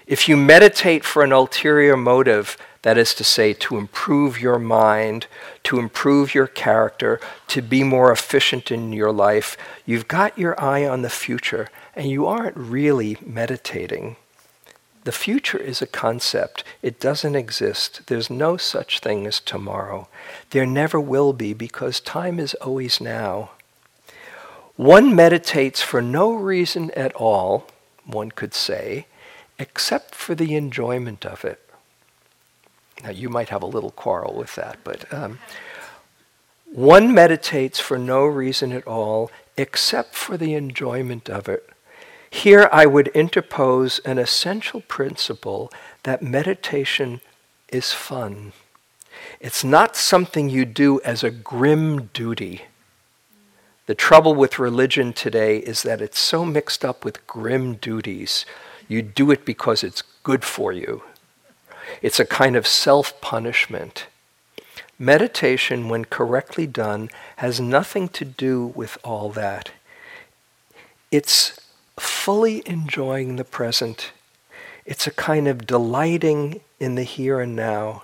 [0.08, 5.28] If you meditate for an ulterior motive, that is to say, to improve your mind,
[5.64, 9.58] to improve your character, to be more efficient in your life.
[9.86, 14.16] You've got your eye on the future, and you aren't really meditating.
[15.08, 16.66] The future is a concept.
[16.82, 18.08] It doesn't exist.
[18.08, 20.10] There's no such thing as tomorrow.
[20.49, 23.51] There never will be because time is always now.
[24.76, 27.68] One meditates for no reason at all,
[28.05, 29.08] one could say,
[29.58, 31.62] except for the enjoyment of it.
[33.01, 35.39] Now, you might have a little quarrel with that, but um,
[36.66, 41.70] one meditates for no reason at all except for the enjoyment of it.
[42.30, 45.71] Here, I would interpose an essential principle
[46.03, 47.21] that meditation
[47.69, 48.53] is fun.
[49.39, 52.63] It's not something you do as a grim duty.
[53.86, 58.45] The trouble with religion today is that it's so mixed up with grim duties.
[58.88, 61.03] You do it because it's good for you.
[62.01, 64.07] It's a kind of self punishment.
[64.99, 69.71] Meditation, when correctly done, has nothing to do with all that.
[71.11, 71.57] It's
[72.00, 74.12] fully enjoying the present.
[74.86, 78.04] It's a kind of delighting in the here and now.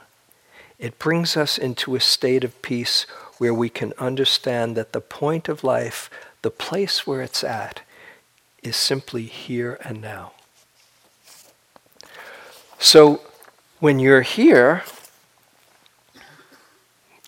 [0.80, 3.06] It brings us into a state of peace
[3.38, 6.10] where we can understand that the point of life,
[6.41, 7.82] the place where it's at,
[8.62, 10.34] is simply here and now.
[12.80, 13.22] So,
[13.80, 14.84] when you're here,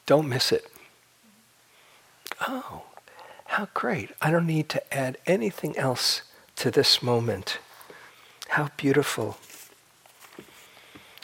[0.06, 0.66] don't miss it.
[2.48, 2.84] Oh,
[3.46, 4.12] how great.
[4.22, 6.24] I don't need to add anything else
[6.58, 7.60] to this moment.
[8.50, 9.38] How beautiful.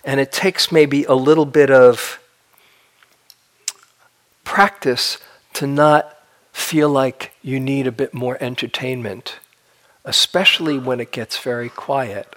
[0.04, 2.20] And it takes maybe a little bit of
[4.44, 5.18] practice
[5.54, 6.18] to not
[6.52, 9.40] feel like you need a bit more entertainment,
[10.04, 12.36] especially when it gets very quiet.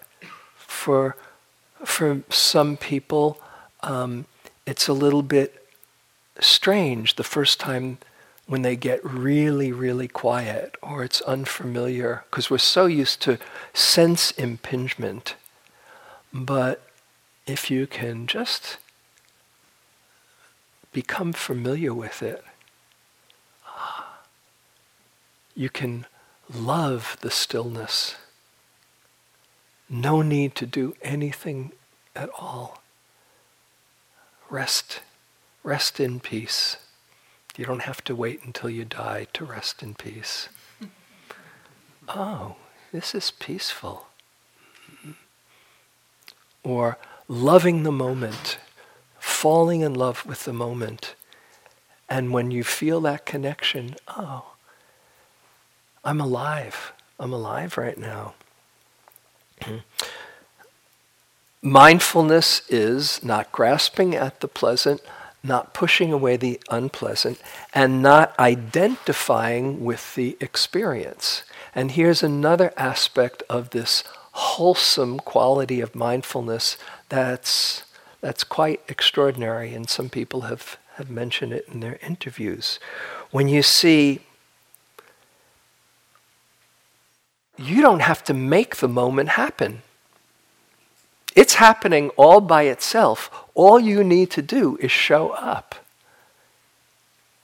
[0.56, 1.16] For
[1.84, 3.40] for some people,
[3.82, 4.26] um,
[4.66, 5.66] it's a little bit
[6.40, 7.98] strange the first time
[8.46, 13.38] when they get really, really quiet or it's unfamiliar because we're so used to
[13.72, 15.34] sense impingement.
[16.32, 16.82] But
[17.46, 18.76] if you can just
[20.92, 22.44] become familiar with it,
[25.54, 26.06] you can
[26.52, 28.16] love the stillness.
[29.88, 31.72] No need to do anything
[32.16, 32.82] at all.
[34.50, 35.00] Rest,
[35.62, 36.76] rest in peace.
[37.56, 40.48] You don't have to wait until you die to rest in peace.
[42.08, 42.56] oh,
[42.92, 44.06] this is peaceful.
[46.62, 46.98] Or
[47.28, 48.58] loving the moment,
[49.18, 51.14] falling in love with the moment.
[52.08, 54.54] And when you feel that connection, oh,
[56.04, 56.92] I'm alive.
[57.18, 58.34] I'm alive right now.
[61.62, 65.00] Mindfulness is not grasping at the pleasant,
[65.44, 67.40] not pushing away the unpleasant,
[67.72, 71.44] and not identifying with the experience.
[71.74, 76.76] And here's another aspect of this wholesome quality of mindfulness
[77.08, 77.84] that's,
[78.20, 82.80] that's quite extraordinary, and some people have, have mentioned it in their interviews.
[83.30, 84.20] When you see
[87.56, 89.82] you don't have to make the moment happen.
[91.36, 93.30] It's happening all by itself.
[93.54, 95.76] All you need to do is show up.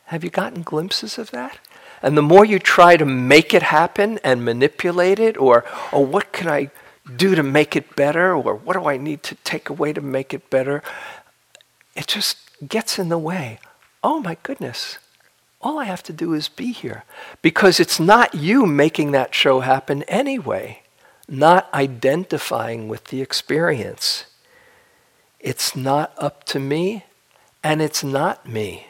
[0.07, 1.59] Have you gotten glimpses of that?
[2.03, 6.33] And the more you try to make it happen and manipulate it, or, or what
[6.33, 6.71] can I
[7.17, 10.35] do to make it better, or what do I need to take away to make
[10.35, 10.83] it better,
[11.95, 13.59] it just gets in the way.
[14.03, 14.99] Oh my goodness,
[15.61, 17.05] all I have to do is be here.
[17.43, 20.83] Because it's not you making that show happen anyway,
[21.29, 24.25] not identifying with the experience.
[25.41, 27.05] It's not up to me,
[27.65, 28.87] and it's not me.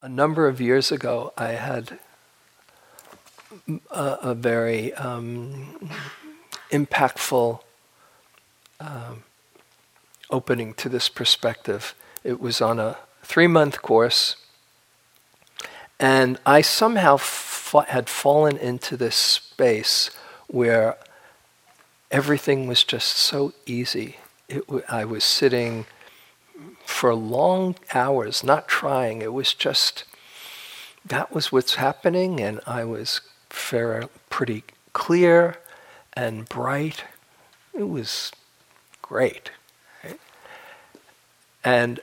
[0.00, 1.98] A number of years ago, I had
[3.90, 5.90] a, a very um,
[6.70, 7.60] impactful
[8.80, 9.24] um,
[10.30, 11.94] opening to this perspective.
[12.22, 14.36] It was on a three month course,
[16.00, 17.18] and I somehow
[17.88, 20.10] had fallen into this space
[20.46, 20.96] where
[22.14, 24.18] everything was just so easy.
[24.88, 25.84] I was sitting
[26.86, 29.20] for long hours, not trying.
[29.20, 30.04] It was just
[31.04, 34.62] that was what's happening, and I was fair, pretty
[34.92, 35.56] clear
[36.12, 37.02] and bright.
[37.74, 38.30] It was
[39.02, 39.50] great.
[40.04, 40.20] Right?
[41.64, 41.98] And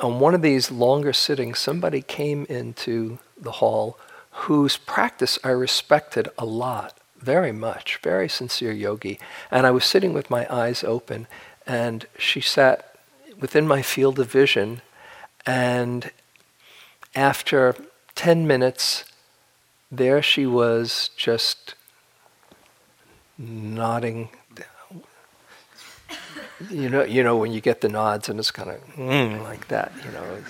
[0.00, 4.00] on one of these longer sittings, somebody came into the hall
[4.48, 9.18] whose practice I respected a lot, very much, very sincere yogi.
[9.50, 11.26] And I was sitting with my eyes open,
[11.66, 12.96] and she sat
[13.38, 14.82] within my field of vision.
[15.46, 16.10] And
[17.14, 17.74] after
[18.14, 19.04] 10 minutes,
[19.90, 21.74] there she was just
[23.38, 24.28] nodding
[26.70, 29.68] you know, you know when you get the nods and it's kind of mm, like
[29.68, 30.42] that, you know,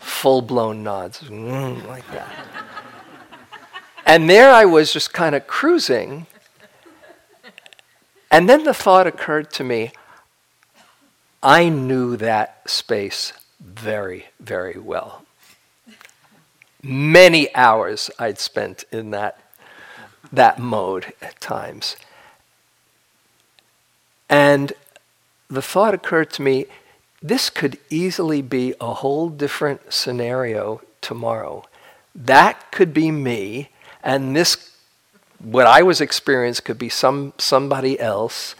[0.00, 2.30] full blown nods, mm, like that.
[4.04, 6.26] And there I was just kind of cruising.
[8.30, 9.92] And then the thought occurred to me
[11.42, 15.24] I knew that space very, very well.
[16.82, 19.40] Many hours I'd spent in that,
[20.32, 21.96] that mode at times.
[24.28, 24.72] And
[25.48, 26.66] the thought occurred to me
[27.22, 31.64] this could easily be a whole different scenario tomorrow.
[32.14, 33.70] That could be me,
[34.02, 34.76] and this,
[35.38, 38.54] what I was experiencing, could be some, somebody else.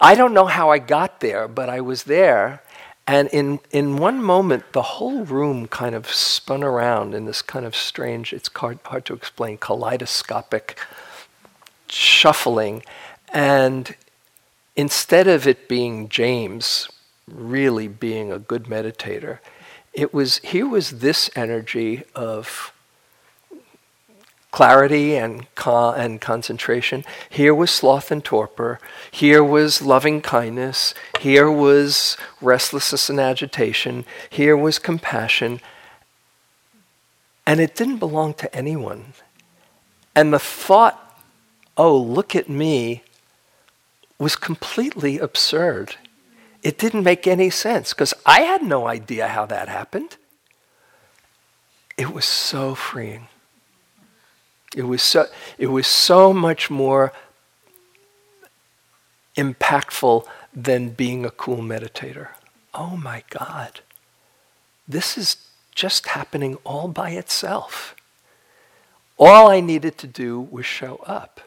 [0.00, 2.62] I don't know how I got there, but I was there.
[3.06, 7.66] And in, in one moment, the whole room kind of spun around in this kind
[7.66, 10.78] of strange, it's hard, hard to explain, kaleidoscopic
[11.88, 12.82] shuffling.
[13.32, 13.94] And
[14.74, 16.88] instead of it being James
[17.26, 19.38] really being a good meditator,
[19.92, 22.72] it was here was this energy of
[24.54, 27.04] clarity and con- and concentration.
[27.28, 28.78] Here was sloth and torpor.
[29.10, 30.94] Here was loving kindness.
[31.18, 34.04] Here was restlessness and agitation.
[34.30, 35.60] Here was compassion.
[37.44, 39.14] And it didn't belong to anyone.
[40.14, 41.20] And the thought,
[41.76, 43.02] oh, look at me,
[44.20, 45.96] was completely absurd.
[46.62, 50.16] It didn't make any sense because I had no idea how that happened.
[51.98, 53.26] It was so freeing.
[54.74, 55.26] It was so,
[55.58, 57.12] it was so much more
[59.36, 62.28] impactful than being a cool meditator.
[62.72, 63.80] Oh my God.
[64.86, 65.36] This is
[65.74, 67.94] just happening all by itself.
[69.18, 71.40] All I needed to do was show up.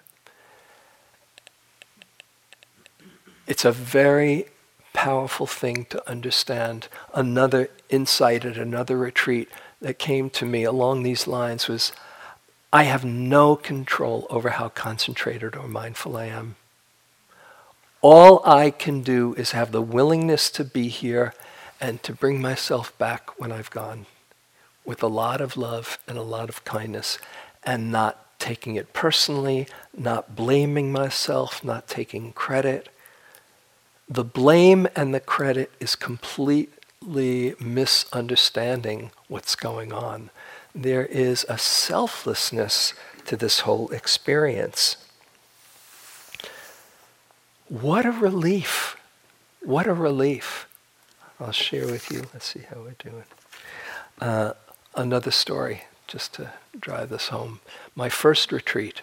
[3.45, 4.47] It's a very
[4.93, 6.87] powerful thing to understand.
[7.13, 9.49] Another insight at another retreat
[9.81, 11.91] that came to me along these lines was
[12.71, 16.55] I have no control over how concentrated or mindful I am.
[18.01, 21.33] All I can do is have the willingness to be here
[21.79, 24.05] and to bring myself back when I've gone
[24.85, 27.17] with a lot of love and a lot of kindness
[27.63, 32.89] and not taking it personally, not blaming myself, not taking credit
[34.09, 40.29] the blame and the credit is completely misunderstanding what's going on.
[40.73, 42.93] There is a selflessness
[43.25, 44.97] to this whole experience.
[47.67, 48.95] What a relief!
[49.61, 50.67] What a relief.
[51.39, 52.23] I'll share with you.
[52.33, 53.25] Let's see how we're doing.
[54.19, 54.53] Uh,
[54.95, 57.59] another story, just to drive this home.
[57.95, 59.01] My first retreat,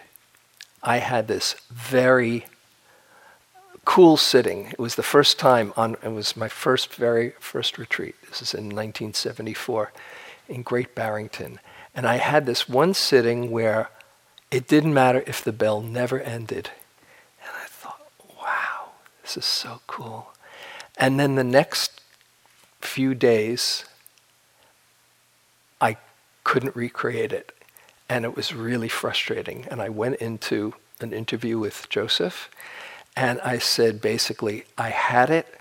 [0.81, 2.45] I had this very
[3.85, 4.67] cool sitting.
[4.71, 8.15] It was the first time on, it was my first, very first retreat.
[8.27, 9.91] This is in 1974
[10.47, 11.59] in Great Barrington.
[11.93, 13.89] And I had this one sitting where
[14.51, 16.71] it didn't matter if the bell never ended.
[17.41, 18.01] And I thought,
[18.41, 18.91] wow,
[19.21, 20.33] this is so cool.
[20.97, 22.01] And then the next
[22.81, 23.85] few days,
[25.81, 25.97] I
[26.43, 27.51] couldn't recreate it.
[28.07, 29.65] And it was really frustrating.
[29.69, 32.49] And I went into an interview with Joseph,
[33.15, 35.59] and I said basically, I had it,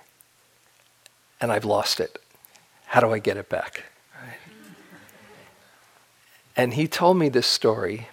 [1.40, 2.20] and I've lost it.
[2.86, 3.84] How do I get it back?
[6.56, 8.08] And he told me this story.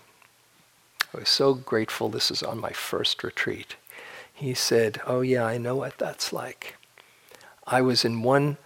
[1.13, 3.75] I was so grateful this is on my first retreat.
[4.33, 6.75] He said, Oh, yeah, I know what that's like.
[7.67, 8.57] I was in one,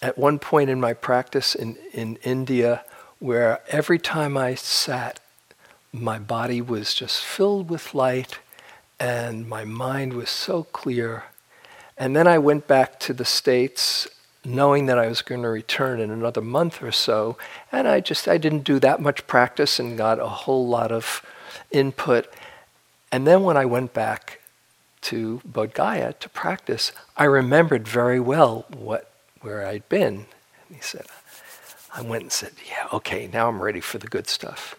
[0.00, 2.84] at one point in my practice in, in India
[3.18, 5.20] where every time I sat,
[5.92, 8.38] my body was just filled with light
[9.00, 11.24] and my mind was so clear.
[11.96, 14.08] And then I went back to the States
[14.44, 17.36] knowing that I was going to return in another month or so.
[17.70, 21.24] And I just, I didn't do that much practice and got a whole lot of
[21.70, 22.32] input.
[23.10, 24.40] And then when I went back
[25.02, 29.10] to Bodh Gaya to practice, I remembered very well what,
[29.40, 30.26] where I'd been.
[30.68, 31.06] And he said,
[31.94, 34.74] I went and said, Yeah, okay, now I'm ready for the good stuff.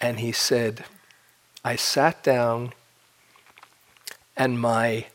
[0.00, 0.84] and he said,
[1.64, 2.72] I sat down
[4.36, 5.06] and my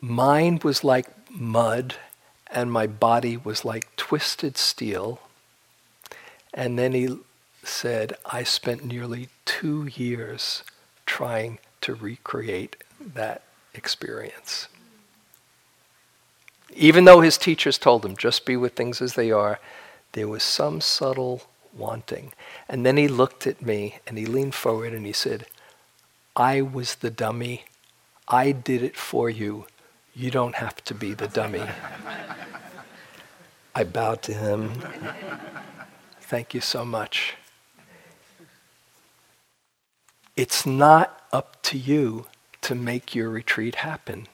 [0.00, 1.96] mind was like mud
[2.50, 5.20] and my body was like twisted steel.
[6.54, 7.18] And then he
[7.62, 10.64] said, I spent nearly two years
[11.06, 13.42] trying to recreate that
[13.74, 14.68] experience.
[16.74, 19.58] Even though his teachers told him, just be with things as they are,
[20.12, 21.42] there was some subtle
[21.76, 22.32] wanting.
[22.68, 25.46] And then he looked at me and he leaned forward and he said,
[26.36, 27.64] I was the dummy.
[28.26, 29.66] I did it for you.
[30.14, 31.64] You don't have to be the dummy.
[33.74, 34.72] I bowed to him.
[36.20, 37.34] Thank you so much.
[40.36, 42.26] It's not up to you
[42.62, 44.26] to make your retreat happen.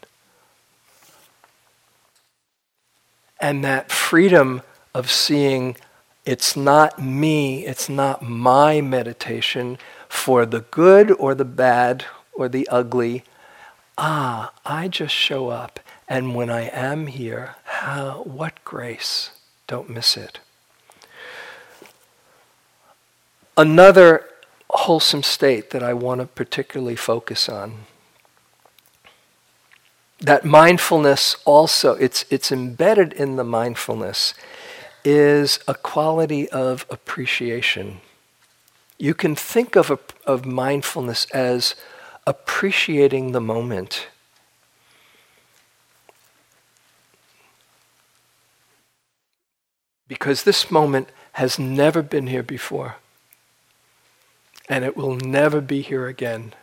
[3.41, 4.63] And that freedom
[4.95, 5.77] of seeing
[6.25, 9.77] it's not me, it's not my meditation
[10.09, 13.25] for the good or the bad or the ugly.
[13.97, 15.81] Ah, I just show up.
[16.09, 19.31] And when I am here, how, what grace.
[19.67, 20.41] Don't miss it.
[23.57, 24.29] Another
[24.71, 27.85] wholesome state that I want to particularly focus on.
[30.21, 34.35] That mindfulness also, it's, it's embedded in the mindfulness,
[35.05, 38.01] is a quality of appreciation.
[38.99, 41.75] You can think of, a, of mindfulness as
[42.27, 44.09] appreciating the moment.
[50.09, 52.97] Because this moment has never been here before
[54.69, 56.55] and it will never be here again.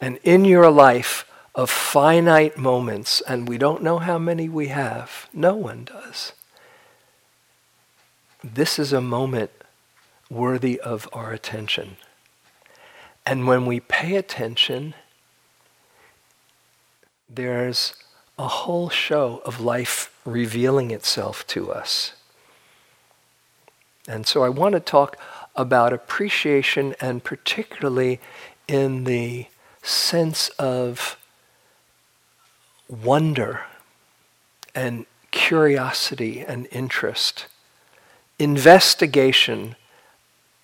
[0.00, 5.28] And in your life of finite moments, and we don't know how many we have,
[5.32, 6.32] no one does,
[8.42, 9.50] this is a moment
[10.30, 11.96] worthy of our attention.
[13.24, 14.94] And when we pay attention,
[17.28, 17.94] there's
[18.38, 22.14] a whole show of life revealing itself to us.
[24.08, 25.16] And so I want to talk
[25.54, 28.20] about appreciation and particularly
[28.66, 29.46] in the
[29.82, 31.16] sense of
[32.88, 33.62] wonder
[34.74, 37.46] and curiosity and interest,
[38.38, 39.76] investigation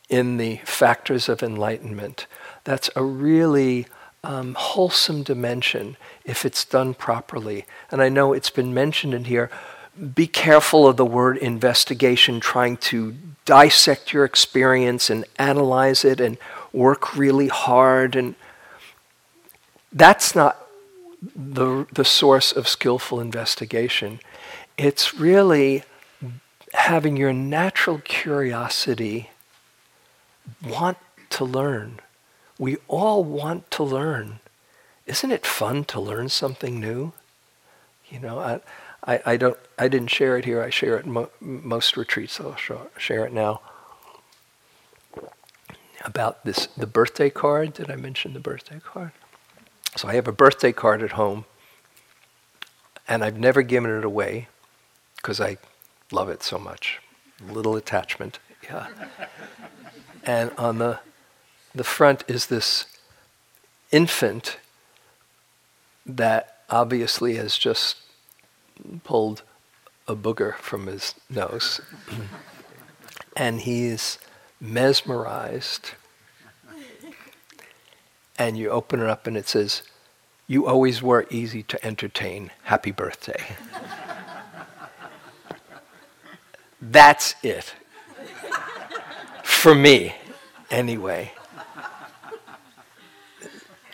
[0.09, 2.27] in the factors of enlightenment.
[2.69, 3.87] That's a really
[4.23, 5.97] um, wholesome dimension
[6.27, 7.65] if it's done properly.
[7.91, 9.51] And I know it's been mentioned in here.
[10.15, 13.15] Be careful of the word investigation, trying to
[13.47, 16.37] dissect your experience and analyze it and
[16.71, 18.15] work really hard.
[18.15, 18.35] And
[19.91, 20.69] that's not
[21.35, 24.21] the, the source of skillful investigation.
[24.77, 25.85] It's really
[26.75, 29.31] having your natural curiosity
[30.63, 30.99] want
[31.31, 32.03] to learn.
[32.59, 34.41] We all want to learn.
[35.07, 37.13] Isn't it fun to learn something new?
[38.11, 38.61] You know, I,
[39.07, 40.63] I, I don't I didn't share it here.
[40.63, 42.35] I share it mo- most retreats.
[42.35, 43.61] So I'll share it now.
[46.05, 47.75] About this the birthday card.
[47.75, 49.13] Did I mention the birthday card?
[49.97, 51.45] So I have a birthday card at home,
[53.09, 54.49] and I've never given it away
[55.17, 55.59] because I
[56.13, 57.01] love it so much.
[57.41, 58.87] Little attachment, yeah.
[60.25, 61.01] and on the
[61.79, 62.87] the front is this
[63.93, 64.59] infant
[66.05, 67.99] that obviously has just
[69.05, 69.43] pulled
[70.09, 71.81] a booger from his nose.
[73.37, 74.19] and he's
[74.61, 75.93] mesmerized.
[78.37, 79.83] And you open it up and it says,
[80.49, 82.51] You always were easy to entertain.
[82.65, 83.57] Happy birthday.
[86.81, 87.75] That's it.
[89.45, 90.15] For me,
[90.71, 91.33] anyway.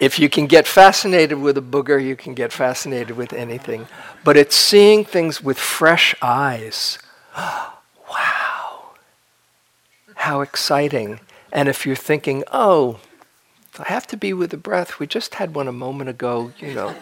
[0.01, 3.86] If you can get fascinated with a booger, you can get fascinated with anything.
[4.24, 6.99] But it's seeing things with fresh eyes.
[7.36, 8.90] wow.
[10.16, 11.20] How exciting.
[11.53, 12.99] And if you're thinking, oh,
[13.78, 16.74] I have to be with the breath, we just had one a moment ago, you
[16.74, 16.95] know,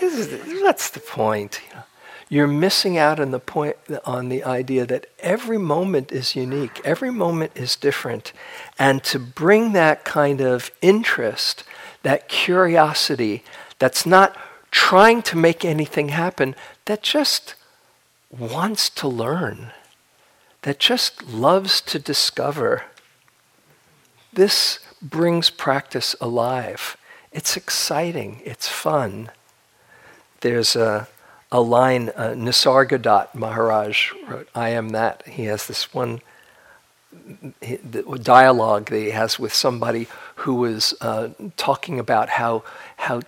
[0.00, 1.60] that's the point.
[2.28, 7.10] You're missing out on the point on the idea that every moment is unique, every
[7.10, 8.32] moment is different,
[8.78, 11.64] and to bring that kind of interest
[12.04, 13.42] that curiosity
[13.78, 14.36] that's not
[14.70, 17.54] trying to make anything happen, that just
[18.30, 19.72] wants to learn,
[20.62, 22.84] that just loves to discover.
[24.32, 26.96] This brings practice alive.
[27.32, 29.30] It's exciting, it's fun.
[30.40, 31.08] There's a,
[31.50, 35.26] a line, uh, Nisargadatta Maharaj wrote, I am that.
[35.26, 36.20] He has this one
[37.60, 40.06] the dialogue that he has with somebody
[40.36, 42.62] who was uh, talking about how
[42.96, 43.22] how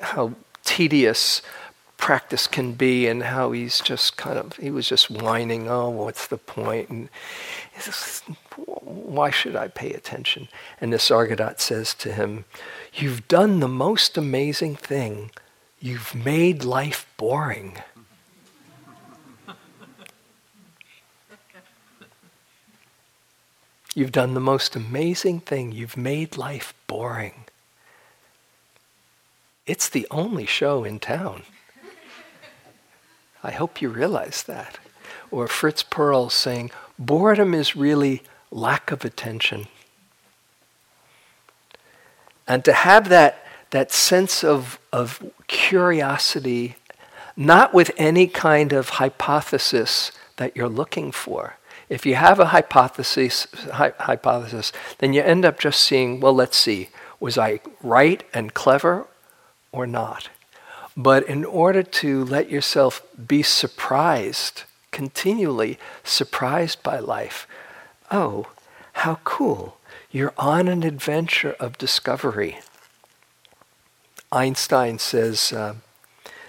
[0.00, 0.32] how
[0.64, 1.42] tedious
[1.96, 6.26] practice can be and how he's just kind of he was just whining oh what's
[6.26, 6.88] the point?
[6.88, 7.08] And
[8.66, 10.48] why should i pay attention?
[10.80, 12.44] And nisargadatta says to him
[12.94, 15.30] you've done the most amazing thing.
[15.78, 17.78] You've made life boring
[23.94, 25.72] You've done the most amazing thing.
[25.72, 27.44] You've made life boring.
[29.66, 31.42] It's the only show in town.
[33.42, 34.78] I hope you realize that.
[35.30, 39.66] Or Fritz Perls saying, boredom is really lack of attention.
[42.46, 46.76] And to have that, that sense of, of curiosity,
[47.36, 51.56] not with any kind of hypothesis that you're looking for,
[51.90, 56.88] if you have a hypothesis, hypothesis, then you end up just seeing, well, let's see,
[57.18, 59.08] was I right and clever
[59.72, 60.30] or not?
[60.96, 64.62] But in order to let yourself be surprised,
[64.92, 67.48] continually surprised by life,
[68.10, 68.46] oh,
[68.92, 69.76] how cool.
[70.12, 72.60] You're on an adventure of discovery.
[74.30, 75.74] Einstein says uh,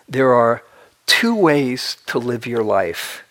[0.08, 0.64] there are
[1.08, 3.24] two ways to live your life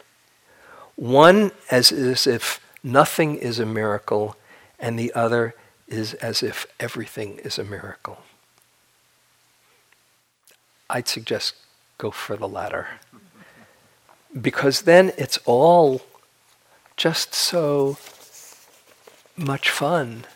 [1.00, 4.36] one as, as if nothing is a miracle,
[4.78, 5.54] and the other
[5.88, 8.18] is as if everything is a miracle.
[10.90, 11.54] I'd suggest
[11.96, 12.86] go for the latter.
[14.38, 16.02] Because then it's all
[16.98, 17.96] just so
[19.36, 20.26] much fun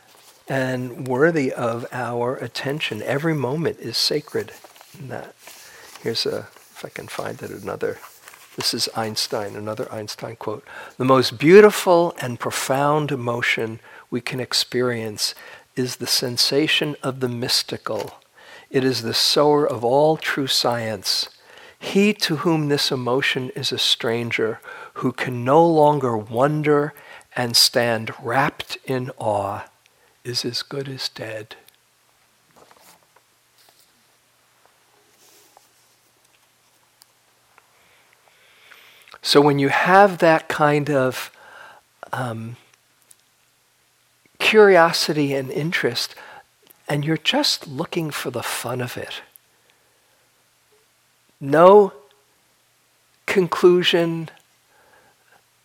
[0.48, 3.02] and worthy of our attention.
[3.02, 4.52] Every moment is sacred.
[4.98, 5.34] In that.
[6.00, 7.98] Here's a, if I can find it, another
[8.56, 10.64] this is Einstein, another Einstein quote.
[10.96, 13.80] The most beautiful and profound emotion
[14.10, 15.34] we can experience
[15.76, 18.20] is the sensation of the mystical.
[18.70, 21.28] It is the sower of all true science.
[21.78, 24.60] He to whom this emotion is a stranger,
[24.94, 26.94] who can no longer wonder
[27.36, 29.64] and stand rapt in awe,
[30.22, 31.56] is as good as dead.
[39.34, 41.32] So when you have that kind of
[42.12, 42.56] um,
[44.38, 46.14] curiosity and interest,
[46.88, 49.22] and you're just looking for the fun of it,
[51.40, 51.92] no
[53.26, 54.30] conclusion,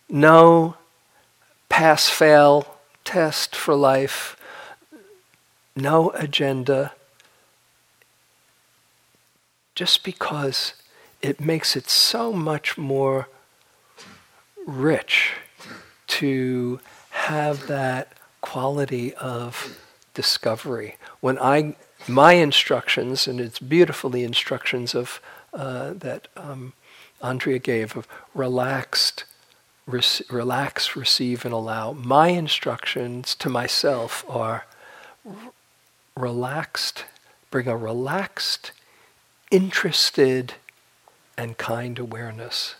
[0.08, 0.74] no
[1.68, 4.36] pass fail test for life,
[5.76, 6.92] no agenda,
[9.76, 10.74] just because
[11.22, 13.28] it makes it so much more
[14.66, 15.32] rich
[16.06, 16.80] to
[17.10, 19.78] have that quality of
[20.14, 20.96] discovery.
[21.20, 21.76] When I,
[22.08, 25.20] my instructions, and it's beautifully instructions of
[25.52, 26.72] uh, that um,
[27.22, 29.24] Andrea gave of relaxed,
[29.86, 31.92] relax, receive, and allow.
[31.92, 34.66] My instructions to myself are
[35.26, 35.34] r-
[36.16, 37.04] relaxed,
[37.50, 38.72] bring a relaxed,
[39.50, 40.54] interested,
[41.36, 42.76] and kind awareness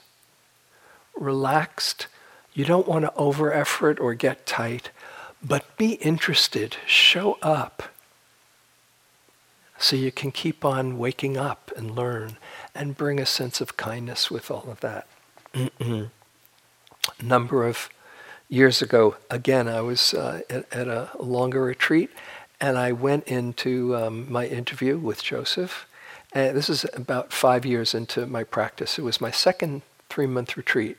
[1.16, 2.06] relaxed.
[2.52, 4.90] You don't want to over effort or get tight,
[5.42, 7.82] but be interested, show up.
[9.78, 12.36] So you can keep on waking up and learn
[12.74, 15.06] and bring a sense of kindness with all of that.
[17.22, 17.88] number of
[18.48, 22.10] years ago, again, I was uh, at, at, a longer retreat
[22.60, 25.86] and I went into um, my interview with Joseph.
[26.32, 28.98] And this is about five years into my practice.
[28.98, 30.98] It was my second three month retreat.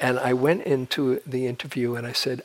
[0.00, 2.42] And I went into the interview and I said,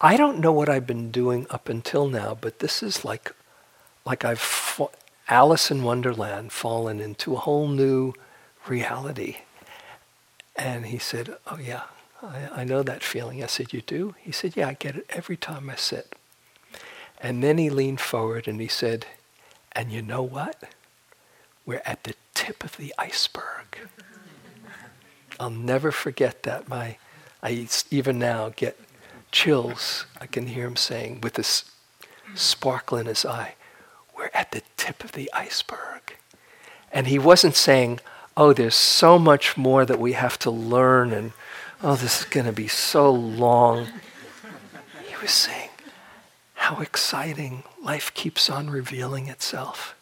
[0.00, 3.32] I don't know what I've been doing up until now, but this is like,
[4.04, 4.88] like I've fa-
[5.28, 8.12] Alice in Wonderland fallen into a whole new
[8.66, 9.38] reality.
[10.56, 11.82] And he said, Oh, yeah,
[12.22, 13.42] I, I know that feeling.
[13.42, 14.14] I said, You do?
[14.20, 16.14] He said, Yeah, I get it every time I sit.
[17.20, 19.06] And then he leaned forward and he said,
[19.72, 20.64] And you know what?
[21.64, 23.88] We're at the tip of the iceberg.
[25.42, 26.68] I'll never forget that.
[26.68, 26.98] My,
[27.42, 28.78] I even now get
[29.32, 30.06] chills.
[30.20, 31.64] I can hear him saying with this
[32.36, 33.56] sparkle in his eye,
[34.16, 36.16] we're at the tip of the iceberg.
[36.92, 37.98] And he wasn't saying,
[38.36, 41.32] oh, there's so much more that we have to learn and
[41.82, 43.88] oh, this is going to be so long.
[45.08, 45.70] He was saying,
[46.54, 47.64] how exciting.
[47.82, 49.96] Life keeps on revealing itself.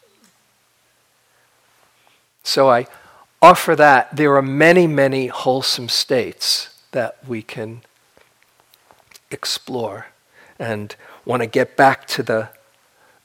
[2.43, 2.85] So I
[3.41, 4.15] offer that.
[4.15, 7.81] There are many, many wholesome states that we can
[9.29, 10.07] explore
[10.59, 12.49] and want to get back to the,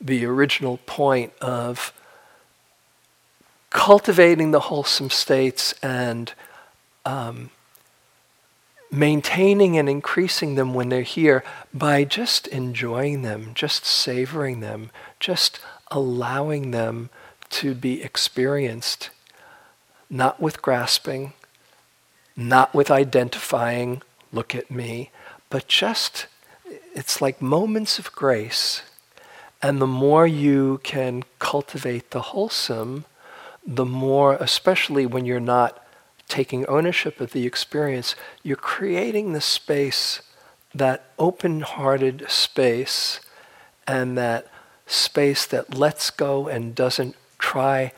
[0.01, 1.93] the original point of
[3.69, 6.33] cultivating the wholesome states and
[7.05, 7.51] um,
[8.91, 11.43] maintaining and increasing them when they're here
[11.73, 14.89] by just enjoying them, just savoring them,
[15.19, 15.59] just
[15.91, 17.09] allowing them
[17.49, 19.09] to be experienced,
[20.09, 21.33] not with grasping,
[22.35, 24.01] not with identifying,
[24.31, 25.11] look at me,
[25.49, 26.27] but just,
[26.93, 28.83] it's like moments of grace.
[29.61, 33.05] And the more you can cultivate the wholesome,
[33.65, 35.83] the more, especially when you're not
[36.27, 40.21] taking ownership of the experience, you're creating the space,
[40.75, 43.19] that open hearted space,
[43.87, 44.47] and that
[44.85, 47.91] space that lets go and doesn't try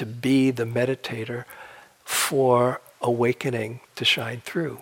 [0.00, 1.44] to be the meditator
[2.06, 4.80] for awakening to shine through.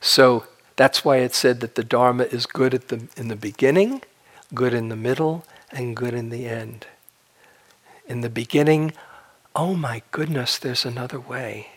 [0.00, 4.02] So that's why it said that the Dharma is good at the, in the beginning,
[4.52, 6.88] good in the middle, and good in the end.
[8.08, 8.92] In the beginning,
[9.54, 11.68] oh my goodness, there's another way.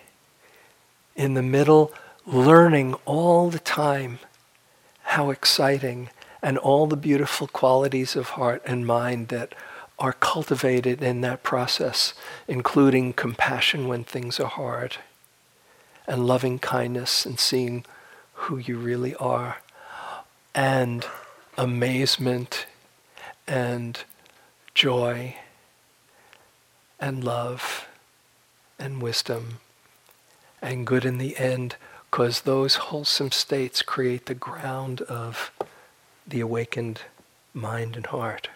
[1.15, 1.93] In the middle,
[2.25, 4.17] learning all the time
[5.03, 6.09] how exciting
[6.41, 9.53] and all the beautiful qualities of heart and mind that
[9.99, 12.13] are cultivated in that process,
[12.47, 14.97] including compassion when things are hard,
[16.07, 17.85] and loving kindness and seeing
[18.33, 19.57] who you really are,
[20.55, 21.05] and
[21.57, 22.65] amazement
[23.47, 24.03] and
[24.73, 25.35] joy
[26.99, 27.87] and love
[28.77, 29.59] and wisdom
[30.61, 31.75] and good in the end,
[32.09, 35.51] because those wholesome states create the ground of
[36.27, 37.01] the awakened
[37.53, 38.49] mind and heart.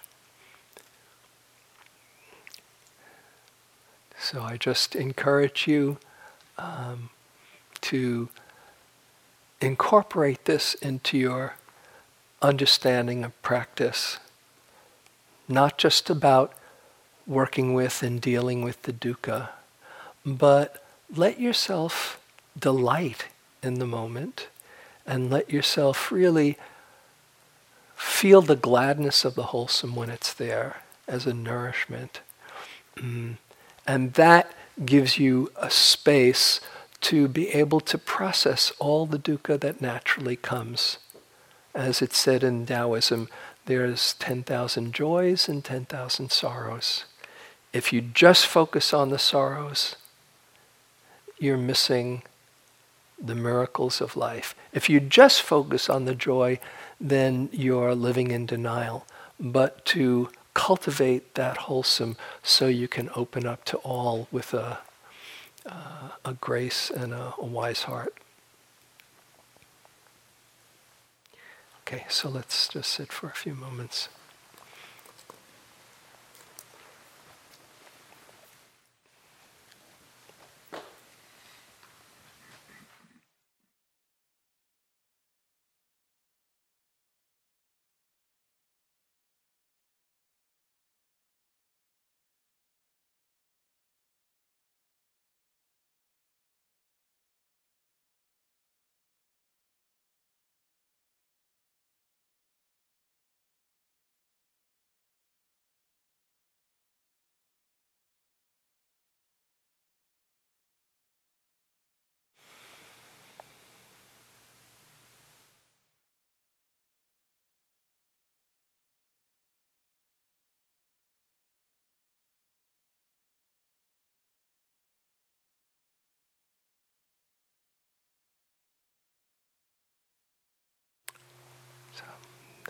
[4.24, 5.98] So I just encourage you
[6.58, 7.10] um,
[7.82, 8.30] to
[9.60, 11.56] incorporate this into your
[12.42, 14.20] understanding of practice,
[15.50, 16.54] not just about
[17.28, 19.50] working with and dealing with the dukkha,
[20.26, 20.82] but
[21.14, 22.18] let yourself
[22.58, 23.26] delight
[23.62, 24.48] in the moment
[25.06, 26.58] and let yourself really
[27.98, 30.78] feel the gladness of the wholesome when it's there
[31.10, 32.22] as a nourishment.
[33.86, 34.52] And that
[34.86, 36.60] gives you a space
[37.02, 41.00] to be able to process all the dukkha that naturally comes.
[41.76, 43.28] As it's said in Taoism,
[43.66, 47.06] there's 10,000 joys and 10,000 sorrows.
[47.74, 49.96] If you just focus on the sorrows,
[51.40, 52.24] you're missing
[53.20, 54.56] the miracles of life.
[54.72, 56.60] If you just focus on the joy,
[57.00, 59.06] then you're living in denial.
[59.40, 64.80] But to cultivate that wholesome so you can open up to all with a,
[65.66, 68.14] uh, a grace and a, a wise heart.
[71.82, 74.10] Okay, so let's just sit for a few moments.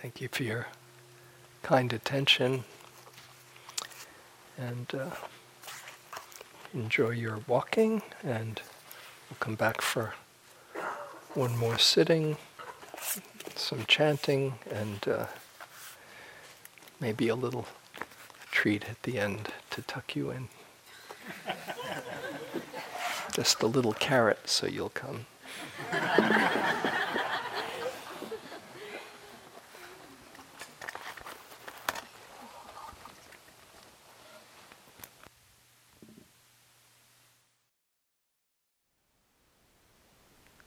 [0.04, 0.68] Thank you for your
[1.62, 2.66] kind attention.
[4.58, 5.12] And uh,
[6.74, 8.01] enjoy your walking.
[8.22, 8.62] And
[9.30, 10.14] we'll come back for
[11.36, 12.36] one more sitting,
[13.56, 15.28] some chanting, and uh,
[16.99, 17.66] maybe a little
[18.51, 20.49] treat at the end to tuck you in.
[23.34, 25.28] Just a little carrot so you'll come.